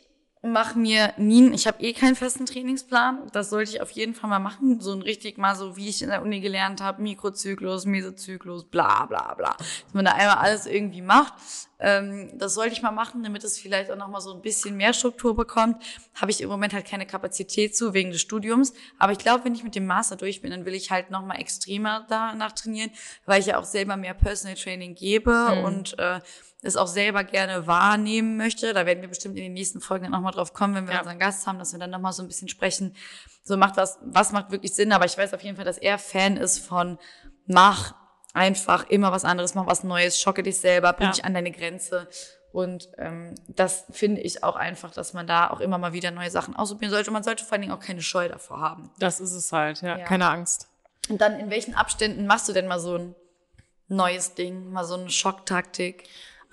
mache 0.45 0.77
mir 0.77 1.13
nie, 1.17 1.51
ich 1.53 1.67
habe 1.67 1.81
eh 1.81 1.93
keinen 1.93 2.15
festen 2.15 2.45
Trainingsplan. 2.45 3.27
Das 3.31 3.49
sollte 3.49 3.71
ich 3.71 3.81
auf 3.81 3.91
jeden 3.91 4.13
Fall 4.13 4.29
mal 4.29 4.39
machen. 4.39 4.79
So 4.79 4.93
ein 4.93 5.01
richtig 5.01 5.37
mal 5.37 5.55
so, 5.55 5.75
wie 5.75 5.89
ich 5.89 6.01
in 6.01 6.09
der 6.09 6.21
Uni 6.21 6.39
gelernt 6.39 6.81
habe, 6.81 7.01
Mikrozyklus, 7.01 7.85
Mesozyklus, 7.85 8.65
bla 8.65 9.05
bla 9.05 9.33
bla. 9.33 9.55
Dass 9.57 9.93
man 9.93 10.05
da 10.05 10.13
einmal 10.13 10.37
alles 10.37 10.65
irgendwie 10.65 11.01
macht. 11.01 11.33
Ähm, 11.77 12.31
das 12.35 12.53
sollte 12.53 12.73
ich 12.73 12.81
mal 12.81 12.91
machen, 12.91 13.23
damit 13.23 13.43
es 13.43 13.59
vielleicht 13.59 13.91
auch 13.91 13.97
nochmal 13.97 14.21
so 14.21 14.33
ein 14.33 14.41
bisschen 14.41 14.77
mehr 14.77 14.93
Struktur 14.93 15.35
bekommt. 15.35 15.83
Habe 16.13 16.31
ich 16.31 16.41
im 16.41 16.49
Moment 16.49 16.73
halt 16.73 16.85
keine 16.85 17.05
Kapazität 17.05 17.75
zu, 17.75 17.93
wegen 17.93 18.11
des 18.11 18.21
Studiums. 18.21 18.73
Aber 18.97 19.11
ich 19.11 19.17
glaube, 19.17 19.43
wenn 19.43 19.55
ich 19.55 19.63
mit 19.63 19.75
dem 19.75 19.85
Master 19.85 20.15
durch 20.15 20.41
bin, 20.41 20.51
dann 20.51 20.65
will 20.65 20.73
ich 20.73 20.91
halt 20.91 21.11
nochmal 21.11 21.39
extremer 21.39 22.05
danach 22.07 22.53
trainieren, 22.53 22.91
weil 23.25 23.41
ich 23.41 23.47
ja 23.47 23.57
auch 23.57 23.65
selber 23.65 23.97
mehr 23.97 24.13
Personal 24.13 24.55
Training 24.55 24.95
gebe 24.95 25.31
mhm. 25.31 25.63
und 25.63 25.99
äh, 25.99 26.19
es 26.61 26.75
auch 26.77 26.87
selber 26.87 27.23
gerne 27.23 27.67
wahrnehmen 27.67 28.37
möchte. 28.37 28.73
Da 28.73 28.85
werden 28.85 29.01
wir 29.01 29.09
bestimmt 29.09 29.37
in 29.37 29.43
den 29.43 29.53
nächsten 29.53 29.81
Folgen 29.81 30.09
nochmal 30.09 30.31
drauf 30.31 30.53
kommen, 30.53 30.75
wenn 30.75 30.87
wir 30.87 30.93
ja. 30.93 30.99
unseren 30.99 31.19
Gast 31.19 31.45
haben, 31.47 31.59
dass 31.59 31.73
wir 31.73 31.79
dann 31.79 31.91
nochmal 31.91 32.13
so 32.13 32.23
ein 32.23 32.27
bisschen 32.27 32.47
sprechen. 32.47 32.95
So 33.43 33.57
macht 33.57 33.77
was, 33.77 33.99
was 34.01 34.31
macht 34.31 34.51
wirklich 34.51 34.73
Sinn. 34.73 34.91
Aber 34.91 35.05
ich 35.05 35.17
weiß 35.17 35.33
auf 35.33 35.41
jeden 35.43 35.55
Fall, 35.55 35.65
dass 35.65 35.77
er 35.77 35.99
Fan 35.99 36.37
ist 36.37 36.59
von 36.59 36.97
mach 37.45 37.93
einfach 38.33 38.89
immer 38.89 39.11
was 39.11 39.23
anderes, 39.23 39.55
mach 39.55 39.67
was 39.67 39.83
Neues, 39.83 40.19
schocke 40.19 40.43
dich 40.43 40.57
selber, 40.57 40.93
bring 40.93 41.07
ja. 41.07 41.13
dich 41.13 41.25
an 41.25 41.33
deine 41.33 41.51
Grenze. 41.51 42.07
Und 42.51 42.89
ähm, 42.97 43.35
das 43.47 43.85
finde 43.91 44.21
ich 44.21 44.43
auch 44.43 44.55
einfach, 44.55 44.91
dass 44.91 45.13
man 45.13 45.27
da 45.27 45.49
auch 45.49 45.59
immer 45.59 45.77
mal 45.77 45.93
wieder 45.93 46.11
neue 46.11 46.31
Sachen 46.31 46.55
ausprobieren 46.55 46.91
sollte. 46.91 47.09
Und 47.09 47.13
man 47.13 47.23
sollte 47.23 47.43
vor 47.43 47.53
allen 47.53 47.63
Dingen 47.63 47.73
auch 47.73 47.81
keine 47.81 48.01
Scheu 48.01 48.29
davor 48.29 48.61
haben. 48.61 48.89
Das 48.97 49.19
ist 49.19 49.33
es 49.33 49.51
halt, 49.51 49.81
ja. 49.81 49.97
ja. 49.97 50.05
Keine 50.05 50.29
Angst. 50.29 50.69
Und 51.09 51.19
dann, 51.19 51.39
in 51.39 51.49
welchen 51.49 51.75
Abständen 51.75 52.25
machst 52.25 52.47
du 52.47 52.53
denn 52.53 52.67
mal 52.67 52.79
so 52.79 52.95
ein 52.95 53.15
neues 53.87 54.35
Ding, 54.35 54.71
mal 54.71 54.85
so 54.85 54.95
eine 54.95 55.09
Schocktaktik? 55.09 56.05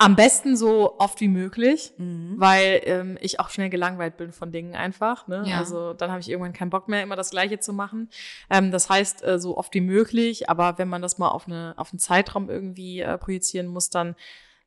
Am 0.02 0.16
besten 0.16 0.56
so 0.56 0.98
oft 0.98 1.20
wie 1.20 1.28
möglich, 1.28 1.92
mhm. 1.96 2.34
weil 2.36 2.82
ähm, 2.86 3.18
ich 3.20 3.38
auch 3.38 3.50
schnell 3.50 3.70
gelangweilt 3.70 4.16
bin 4.16 4.32
von 4.32 4.50
Dingen 4.50 4.74
einfach. 4.74 5.28
Ne? 5.28 5.44
Ja. 5.46 5.58
Also 5.58 5.92
dann 5.92 6.10
habe 6.10 6.20
ich 6.20 6.28
irgendwann 6.28 6.52
keinen 6.52 6.70
Bock 6.70 6.88
mehr, 6.88 7.04
immer 7.04 7.14
das 7.14 7.30
Gleiche 7.30 7.60
zu 7.60 7.72
machen. 7.72 8.10
Ähm, 8.50 8.72
das 8.72 8.90
heißt, 8.90 9.24
äh, 9.24 9.38
so 9.38 9.56
oft 9.56 9.72
wie 9.74 9.80
möglich, 9.80 10.50
aber 10.50 10.76
wenn 10.78 10.88
man 10.88 11.02
das 11.02 11.18
mal 11.18 11.28
auf, 11.28 11.46
eine, 11.46 11.74
auf 11.76 11.92
einen 11.92 12.00
Zeitraum 12.00 12.50
irgendwie 12.50 13.00
äh, 13.00 13.16
projizieren 13.16 13.68
muss, 13.68 13.90
dann 13.90 14.16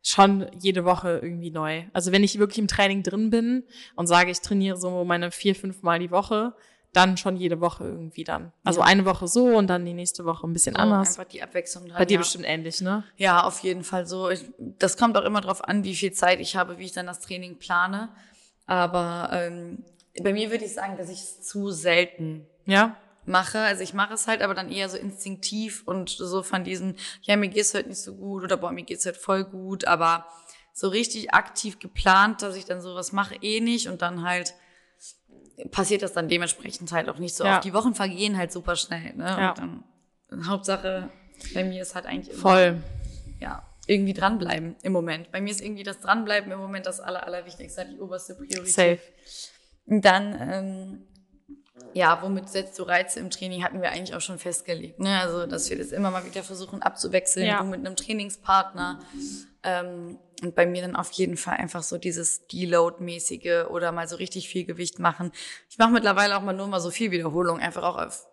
schon 0.01 0.45
jede 0.57 0.85
Woche 0.85 1.19
irgendwie 1.21 1.51
neu. 1.51 1.83
Also 1.91 2.13
wenn 2.13 2.23
ich 2.23 2.39
wirklich 2.39 2.59
im 2.59 2.67
Training 2.67 3.03
drin 3.03 3.29
bin 3.29 3.63
und 3.95 4.07
sage, 4.07 4.31
ich 4.31 4.39
trainiere 4.39 4.77
so 4.77 5.03
meine 5.03 5.31
vier, 5.31 5.53
fünf 5.53 5.83
Mal 5.83 5.99
die 5.99 6.11
Woche, 6.11 6.53
dann 6.95 7.17
schon 7.17 7.35
jede 7.35 7.59
Woche 7.59 7.83
irgendwie 7.83 8.23
dann. 8.23 8.51
Also 8.63 8.79
ja. 8.79 8.85
eine 8.85 9.05
Woche 9.05 9.27
so 9.27 9.45
und 9.45 9.67
dann 9.67 9.85
die 9.85 9.93
nächste 9.93 10.25
Woche 10.25 10.47
ein 10.47 10.53
bisschen 10.53 10.75
so, 10.75 10.81
anders. 10.81 11.17
Einfach 11.17 11.29
die 11.29 11.43
Abwechslung 11.43 11.87
dran. 11.87 11.97
Bei 11.97 12.05
dir 12.05 12.15
ja. 12.15 12.19
bestimmt 12.19 12.45
ähnlich, 12.47 12.81
ne? 12.81 13.03
Ja, 13.17 13.43
auf 13.43 13.59
jeden 13.59 13.83
Fall 13.83 14.07
so. 14.07 14.29
Ich, 14.29 14.45
das 14.57 14.97
kommt 14.97 15.17
auch 15.17 15.23
immer 15.23 15.41
drauf 15.41 15.63
an, 15.63 15.83
wie 15.83 15.95
viel 15.95 16.13
Zeit 16.13 16.39
ich 16.39 16.55
habe, 16.55 16.77
wie 16.77 16.85
ich 16.85 16.93
dann 16.93 17.05
das 17.05 17.19
Training 17.19 17.57
plane. 17.57 18.09
Aber 18.65 19.29
ähm, 19.33 19.83
bei 20.21 20.33
mir 20.33 20.51
würde 20.51 20.65
ich 20.65 20.73
sagen, 20.73 20.97
dass 20.97 21.09
ich 21.09 21.19
es 21.19 21.41
zu 21.41 21.71
selten 21.71 22.47
ja? 22.65 22.95
mache. 23.25 23.59
Also 23.59 23.83
ich 23.83 23.93
mache 23.93 24.13
es 24.13 24.27
halt, 24.27 24.41
aber 24.41 24.53
dann 24.53 24.71
eher 24.71 24.89
so 24.89 24.97
instinktiv 24.97 25.83
und 25.85 26.09
so 26.09 26.43
von 26.43 26.63
diesen, 26.63 26.95
ja, 27.21 27.35
mir 27.35 27.49
geht's 27.49 27.73
heute 27.73 27.89
nicht 27.89 28.01
so 28.01 28.15
gut 28.15 28.43
oder 28.43 28.57
boah, 28.57 28.71
mir 28.71 28.83
geht's 28.83 29.05
heute 29.05 29.19
voll 29.19 29.43
gut, 29.43 29.85
aber 29.85 30.25
so 30.73 30.87
richtig 30.89 31.33
aktiv 31.33 31.79
geplant, 31.79 32.41
dass 32.41 32.55
ich 32.55 32.65
dann 32.65 32.81
sowas 32.81 33.11
mache, 33.11 33.35
eh 33.41 33.61
nicht 33.61 33.87
und 33.87 34.01
dann 34.01 34.23
halt 34.23 34.53
passiert 35.71 36.01
das 36.01 36.13
dann 36.13 36.27
dementsprechend 36.27 36.91
halt 36.91 37.09
auch 37.09 37.17
nicht 37.17 37.35
so 37.35 37.43
ja. 37.43 37.55
oft. 37.57 37.65
Die 37.65 37.73
Wochen 37.73 37.93
vergehen 37.93 38.37
halt 38.37 38.51
super 38.51 38.75
schnell. 38.75 39.13
Ne? 39.15 39.25
Ja. 39.25 39.49
Und 39.49 39.83
dann, 40.29 40.47
Hauptsache, 40.47 41.09
bei 41.53 41.63
mir 41.63 41.81
ist 41.81 41.95
halt 41.95 42.05
eigentlich 42.05 42.33
immer, 42.33 42.41
Voll. 42.41 42.83
Ja, 43.39 43.63
irgendwie 43.87 44.13
dranbleiben 44.13 44.75
im 44.81 44.93
Moment. 44.93 45.31
Bei 45.31 45.41
mir 45.41 45.51
ist 45.51 45.61
irgendwie 45.61 45.83
das 45.83 45.99
Dranbleiben 45.99 46.51
im 46.51 46.59
Moment 46.59 46.85
das 46.85 46.99
aller, 46.99 47.25
allerwichtigste, 47.25 47.85
die 47.85 47.99
oberste 47.99 48.35
Priorität. 48.35 48.67
Safe. 48.67 48.99
Und 49.85 50.03
dann, 50.03 50.37
ähm, 50.41 51.07
ja, 51.93 52.21
womit 52.21 52.49
setzt 52.49 52.77
du 52.79 52.83
Reize 52.83 53.19
im 53.19 53.29
Training, 53.29 53.63
hatten 53.63 53.81
wir 53.81 53.91
eigentlich 53.91 54.15
auch 54.15 54.21
schon 54.21 54.39
festgelegt. 54.39 54.99
Ne? 54.99 55.19
Also, 55.19 55.45
dass 55.45 55.69
wir 55.69 55.77
das 55.77 55.91
immer 55.91 56.11
mal 56.11 56.25
wieder 56.25 56.43
versuchen 56.43 56.81
abzuwechseln, 56.81 57.45
ja. 57.45 57.59
du 57.59 57.65
mit 57.65 57.85
einem 57.85 57.95
Trainingspartner. 57.95 58.99
Ähm, 59.63 60.17
und 60.41 60.55
bei 60.55 60.65
mir 60.65 60.81
dann 60.81 60.95
auf 60.95 61.11
jeden 61.11 61.37
Fall 61.37 61.57
einfach 61.57 61.83
so 61.83 61.97
dieses 61.97 62.47
Deload-mäßige 62.47 63.65
oder 63.69 63.91
mal 63.91 64.07
so 64.07 64.15
richtig 64.15 64.49
viel 64.49 64.65
Gewicht 64.65 64.99
machen. 64.99 65.31
Ich 65.69 65.77
mache 65.77 65.91
mittlerweile 65.91 66.37
auch 66.37 66.41
mal 66.41 66.53
nur 66.53 66.67
mal 66.67 66.79
so 66.79 66.91
viel 66.91 67.11
Wiederholung, 67.11 67.59
einfach 67.59 67.83
auch 67.83 67.97
auf 67.97 68.25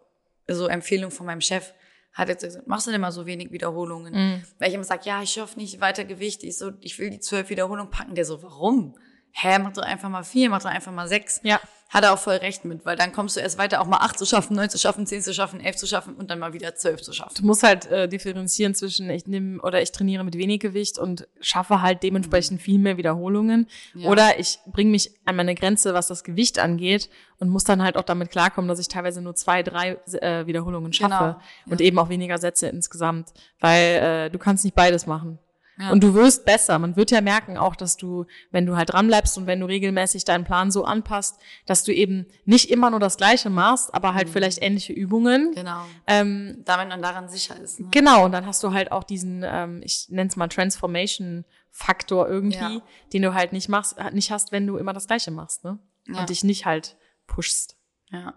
so 0.49 0.67
Empfehlung 0.67 1.11
von 1.11 1.27
meinem 1.27 1.41
Chef. 1.41 1.73
Hat 2.12 2.29
jetzt 2.29 2.45
gesagt, 2.45 2.67
machst 2.67 2.87
du 2.87 2.91
denn 2.91 3.01
mal 3.01 3.12
so 3.12 3.25
wenig 3.25 3.53
Wiederholungen? 3.53 4.12
Mhm. 4.12 4.45
Weil 4.59 4.69
ich 4.69 4.75
immer 4.75 4.85
sage, 4.85 5.03
ja, 5.05 5.23
ich 5.23 5.31
schaffe 5.33 5.59
nicht 5.59 5.81
weiter 5.81 6.05
Gewicht. 6.05 6.43
Ich 6.43 6.59
so, 6.59 6.73
ich 6.81 6.99
will 6.99 7.09
die 7.09 7.21
zwölf 7.21 7.49
Wiederholungen 7.49 7.91
packen. 7.91 8.15
Der 8.15 8.27
so, 8.27 8.43
warum? 8.43 8.99
Hä, 9.33 9.59
mach 9.59 9.73
doch 9.73 9.83
einfach 9.83 10.11
mal 10.11 10.25
vier, 10.25 10.51
mach 10.51 10.62
doch 10.62 10.71
einfach 10.71 10.93
mal 10.93 11.09
sechs. 11.09 11.41
Ja 11.43 11.59
hat 11.92 12.05
er 12.05 12.14
auch 12.14 12.18
voll 12.18 12.37
recht 12.37 12.64
mit, 12.64 12.87
weil 12.87 12.96
dann 12.96 13.12
kommst 13.12 13.37
du 13.37 13.40
erst 13.40 13.59
weiter, 13.59 13.83
auch 13.83 13.87
mal 13.87 13.98
acht 13.98 14.18
zu 14.18 14.24
schaffen, 14.24 14.57
neun 14.57 14.70
zu 14.70 14.78
schaffen, 14.78 15.07
zehn 15.07 15.20
zu 15.20 15.35
schaffen, 15.35 15.61
elf 15.61 15.76
zu 15.76 15.87
schaffen 15.87 16.14
und 16.14 16.31
dann 16.31 16.38
mal 16.38 16.55
wieder 16.55 16.74
zwölf 16.74 17.02
zu 17.02 17.12
schaffen. 17.12 17.35
Du 17.38 17.44
musst 17.44 17.62
halt 17.62 17.85
äh, 17.87 18.09
differenzieren 18.09 18.74
zwischen 18.74 19.11
ich 19.11 19.26
nehme 19.26 19.61
oder 19.61 19.83
ich 19.83 19.92
trainiere 19.92 20.24
mit 20.24 20.38
wenig 20.38 20.61
Gewicht 20.61 20.98
und 20.98 21.28
schaffe 21.40 21.83
halt 21.83 22.02
dementsprechend 22.02 22.62
viel 22.62 22.78
mehr 22.78 22.96
Wiederholungen 22.96 23.68
ja. 23.94 24.09
oder 24.09 24.38
ich 24.40 24.59
bringe 24.66 24.90
mich 24.90 25.11
an 25.26 25.37
meine 25.37 25.55
Grenze, 25.55 25.92
was 25.92 26.07
das 26.07 26.24
Gewicht 26.24 26.59
angeht 26.59 27.11
und 27.38 27.50
muss 27.50 27.64
dann 27.64 27.83
halt 27.83 27.98
auch 27.98 28.05
damit 28.05 28.31
klarkommen, 28.31 28.68
dass 28.68 28.78
ich 28.78 28.88
teilweise 28.88 29.20
nur 29.20 29.35
zwei, 29.35 29.62
drei 29.62 29.98
äh, 30.12 30.46
Wiederholungen 30.46 30.94
schaffe 30.94 31.37
genau. 31.37 31.72
und 31.72 31.81
ja. 31.81 31.87
eben 31.87 31.98
auch 31.98 32.09
weniger 32.09 32.38
Sätze 32.38 32.68
insgesamt, 32.68 33.35
weil 33.61 33.96
äh, 33.96 34.31
du 34.31 34.38
kannst 34.38 34.64
nicht 34.64 34.74
beides 34.74 35.07
machen. 35.07 35.38
Ja. 35.83 35.90
Und 35.90 36.03
du 36.03 36.14
wirst 36.14 36.45
besser. 36.45 36.79
Man 36.79 36.95
wird 36.95 37.11
ja 37.11 37.21
merken 37.21 37.57
auch, 37.57 37.75
dass 37.75 37.97
du, 37.97 38.27
wenn 38.53 38.66
du 38.66 38.77
halt 38.77 38.92
dranbleibst 38.92 39.37
und 39.37 39.47
wenn 39.47 39.59
du 39.59 39.66
regelmäßig 39.66 40.25
deinen 40.25 40.45
Plan 40.45 40.71
so 40.71 40.85
anpasst, 40.85 41.40
dass 41.66 41.83
du 41.83 41.92
eben 41.92 42.27
nicht 42.45 42.71
immer 42.71 42.90
nur 42.90 43.01
das 43.01 43.16
Gleiche 43.16 43.51
machst, 43.51 43.92
aber 43.92 44.14
halt 44.14 44.29
mhm. 44.29 44.33
vielleicht 44.33 44.62
ähnliche 44.62 44.92
Übungen. 44.92 45.53
Genau. 45.55 45.85
Ähm, 46.07 46.62
Damit 46.64 46.88
man 46.88 47.03
daran 47.03 47.29
sicher 47.29 47.59
ist. 47.59 47.81
Ne? 47.81 47.88
Genau. 47.90 48.25
Und 48.25 48.33
dann 48.33 48.47
hast 48.47 48.62
du 48.62 48.73
halt 48.73 48.92
auch 48.92 49.03
diesen, 49.03 49.42
ähm, 49.45 49.81
ich 49.83 50.07
nenne 50.09 50.29
es 50.29 50.37
mal 50.37 50.49
Transformation 50.49 51.45
Faktor 51.71 52.29
irgendwie, 52.29 52.59
ja. 52.59 52.83
den 53.12 53.23
du 53.23 53.35
halt 53.35 53.53
nicht 53.53 53.68
machst, 53.68 53.97
nicht 54.12 54.31
hast, 54.31 54.53
wenn 54.53 54.66
du 54.66 54.77
immer 54.77 54.92
das 54.92 55.07
Gleiche 55.07 55.31
machst, 55.31 55.64
ne? 55.64 55.79
Ja. 56.07 56.21
Und 56.21 56.29
dich 56.29 56.45
nicht 56.45 56.66
halt 56.66 56.97
pushst. 57.27 57.77
Ja. 58.11 58.35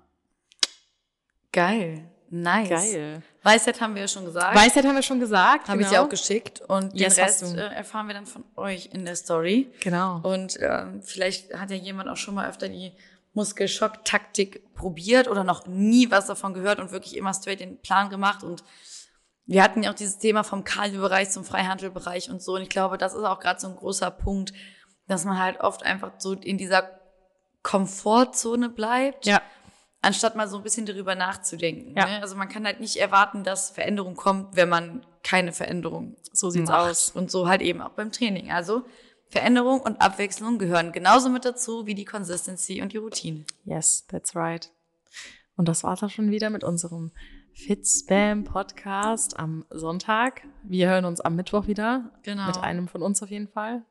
Geil. 1.52 2.10
Nice. 2.30 2.70
Geil. 2.70 3.22
Weisheit 3.44 3.80
haben 3.80 3.94
wir 3.96 4.02
ja 4.02 4.08
schon 4.08 4.26
gesagt. 4.26 4.56
Weisheit 4.56 4.86
haben 4.86 4.96
wir 4.96 5.04
schon 5.04 5.20
gesagt. 5.20 5.70
Habe 5.70 5.82
ich 5.82 5.92
ja 5.92 6.04
auch 6.04 6.10
geschickt. 6.10 6.62
Und 6.62 6.94
Yes, 6.94 7.16
den 7.16 7.24
hast 7.26 7.44
Rest 7.44 7.56
äh, 7.56 7.68
erfahren 7.68 8.08
wir 8.08 8.14
dann 8.14 8.26
von 8.26 8.44
euch 8.56 8.90
in 8.92 9.06
der 9.06 9.16
Story. 9.16 9.72
Genau. 9.82 10.20
Und 10.24 10.58
ähm, 10.62 11.02
vielleicht 11.04 11.54
hat 11.54 11.70
ja 11.70 11.76
jemand 11.76 12.10
auch 12.10 12.18
schon 12.18 12.36
mal 12.36 12.50
öfter 12.50 12.68
die 12.68 12.92
Muskelschock-Taktik 13.34 14.74
probiert 14.74 15.28
oder 15.28 15.44
noch 15.44 15.68
nie 15.68 16.10
was 16.10 16.28
davon 16.28 16.54
gehört 16.54 16.80
und 16.80 16.92
wirklich 16.92 17.16
immer 17.16 17.34
straight 17.34 17.60
den 17.60 17.78
Plan 17.82 18.10
gemacht. 18.10 18.44
Und 18.44 18.64
wir 19.46 19.62
hatten 19.62 19.84
ja 19.84 19.92
auch 19.92 19.96
dieses 19.96 20.18
Thema 20.18 20.44
vom 20.44 20.64
Cardio-Bereich 20.64 21.30
zum 21.30 21.44
Freihandelbereich 21.44 22.30
und 22.30 22.42
so. 22.42 22.56
Und 22.56 22.62
ich 22.62 22.70
glaube, 22.70 22.98
das 22.98 23.14
ist 23.14 23.24
auch 23.24 23.40
gerade 23.40 23.60
so 23.60 23.68
ein 23.68 23.76
großer 23.76 24.10
Punkt, 24.10 24.54
dass 25.08 25.26
man 25.26 25.38
halt 25.38 25.60
oft 25.60 25.84
einfach 25.84 26.14
so 26.18 26.34
in 26.34 26.58
dieser 26.58 26.90
Komfortzone 27.62 28.70
bleibt 28.70 29.26
Ja. 29.26 29.42
Anstatt 30.06 30.36
mal 30.36 30.48
so 30.48 30.58
ein 30.58 30.64
bisschen 30.64 30.86
darüber 30.86 31.16
nachzudenken. 31.16 31.96
Ja. 31.98 32.06
Ne? 32.06 32.22
Also 32.22 32.36
man 32.36 32.48
kann 32.48 32.66
halt 32.66 32.80
nicht 32.80 32.98
erwarten, 32.98 33.44
dass 33.44 33.70
Veränderung 33.72 34.16
kommt, 34.16 34.56
wenn 34.56 34.70
man 34.70 35.06
keine 35.24 35.52
Veränderung 35.52 36.16
So 36.32 36.50
sieht's 36.50 36.70
macht. 36.70 36.90
aus. 36.92 37.10
Und 37.10 37.32
so 37.32 37.48
halt 37.48 37.62
eben 37.62 37.82
auch 37.82 37.92
beim 37.92 38.12
Training. 38.12 38.52
Also 38.52 38.84
Veränderung 39.30 39.82
und 39.82 40.02
Abwechslung 40.02 40.60
gehören 40.60 40.92
genauso 40.92 41.30
mit 41.30 41.44
dazu 41.46 41.86
wie 41.88 41.96
die 41.96 42.06
Consistency 42.06 42.82
und 42.82 42.94
die 42.94 42.98
Routine. 42.98 43.46
Yes, 43.66 44.06
that's 44.08 44.36
right. 44.36 44.72
Und 45.58 45.68
das 45.68 45.84
war's 45.84 46.04
auch 46.04 46.10
schon 46.10 46.30
wieder 46.32 46.50
mit 46.50 46.64
unserem 46.64 47.12
Fitspam 47.54 48.44
Podcast 48.44 49.40
am 49.40 49.66
Sonntag. 49.70 50.42
Wir 50.64 50.90
hören 50.90 51.06
uns 51.06 51.22
am 51.22 51.36
Mittwoch 51.36 51.68
wieder. 51.68 52.12
Genau. 52.24 52.46
Mit 52.48 52.58
einem 52.58 52.88
von 52.88 53.02
uns 53.02 53.24
auf 53.24 53.30
jeden 53.30 53.48
Fall. 53.48 53.84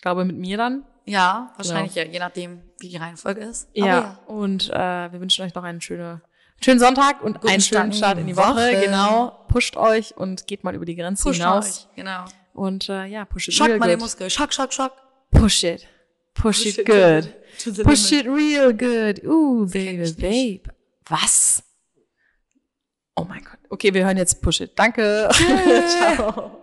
Ich 0.00 0.02
glaube, 0.02 0.24
mit 0.24 0.38
mir 0.38 0.56
dann. 0.56 0.84
Ja, 1.04 1.52
wahrscheinlich 1.58 1.94
ja, 1.94 2.04
je 2.04 2.18
nachdem, 2.18 2.62
wie 2.78 2.88
die 2.88 2.96
Reihenfolge 2.96 3.42
ist. 3.42 3.68
Aber 3.76 3.86
Ja. 3.86 4.18
Und 4.26 4.70
äh, 4.70 5.12
wir 5.12 5.20
wünschen 5.20 5.44
euch 5.44 5.54
noch 5.54 5.62
einen 5.62 5.82
schönen, 5.82 6.22
schönen 6.64 6.80
Sonntag 6.80 7.22
und 7.22 7.34
Guten 7.42 7.52
einen 7.52 7.60
schönen 7.60 7.90
in 7.90 7.92
Start 7.92 8.16
die 8.16 8.22
in 8.22 8.26
die 8.28 8.36
Woche. 8.38 8.54
Woche. 8.54 8.80
Genau. 8.82 9.44
Pusht 9.48 9.76
euch 9.76 10.16
und 10.16 10.46
geht 10.46 10.64
mal 10.64 10.74
über 10.74 10.86
die 10.86 10.96
Grenze 10.96 11.22
Pusht 11.24 11.40
hinaus. 11.42 11.66
euch. 11.66 11.96
Genau. 11.96 12.24
Und 12.54 12.88
äh, 12.88 13.04
ja, 13.04 13.26
push 13.26 13.48
it 13.48 13.54
Schock 13.54 13.68
real 13.68 13.78
mal 13.78 13.88
den 13.88 13.98
good. 13.98 14.04
Muskel. 14.04 14.30
Schock, 14.30 14.54
schock, 14.54 14.72
schock. 14.72 14.92
Push 15.32 15.64
it. 15.64 15.86
Push, 16.32 16.64
it, 16.64 16.78
it 16.78 16.86
good. 16.86 17.84
Push 17.84 18.10
limit. 18.10 18.24
it 18.24 18.26
real 18.26 18.72
good. 18.72 19.22
Uh, 19.22 19.66
baby, 19.70 20.10
babe. 20.12 20.72
Was? 21.10 21.62
Oh 23.16 23.24
mein 23.28 23.44
Gott. 23.44 23.58
Okay, 23.68 23.92
wir 23.92 24.06
hören 24.06 24.16
jetzt 24.16 24.40
Push 24.40 24.62
it. 24.62 24.78
Danke. 24.78 25.28
Ciao. 25.36 26.62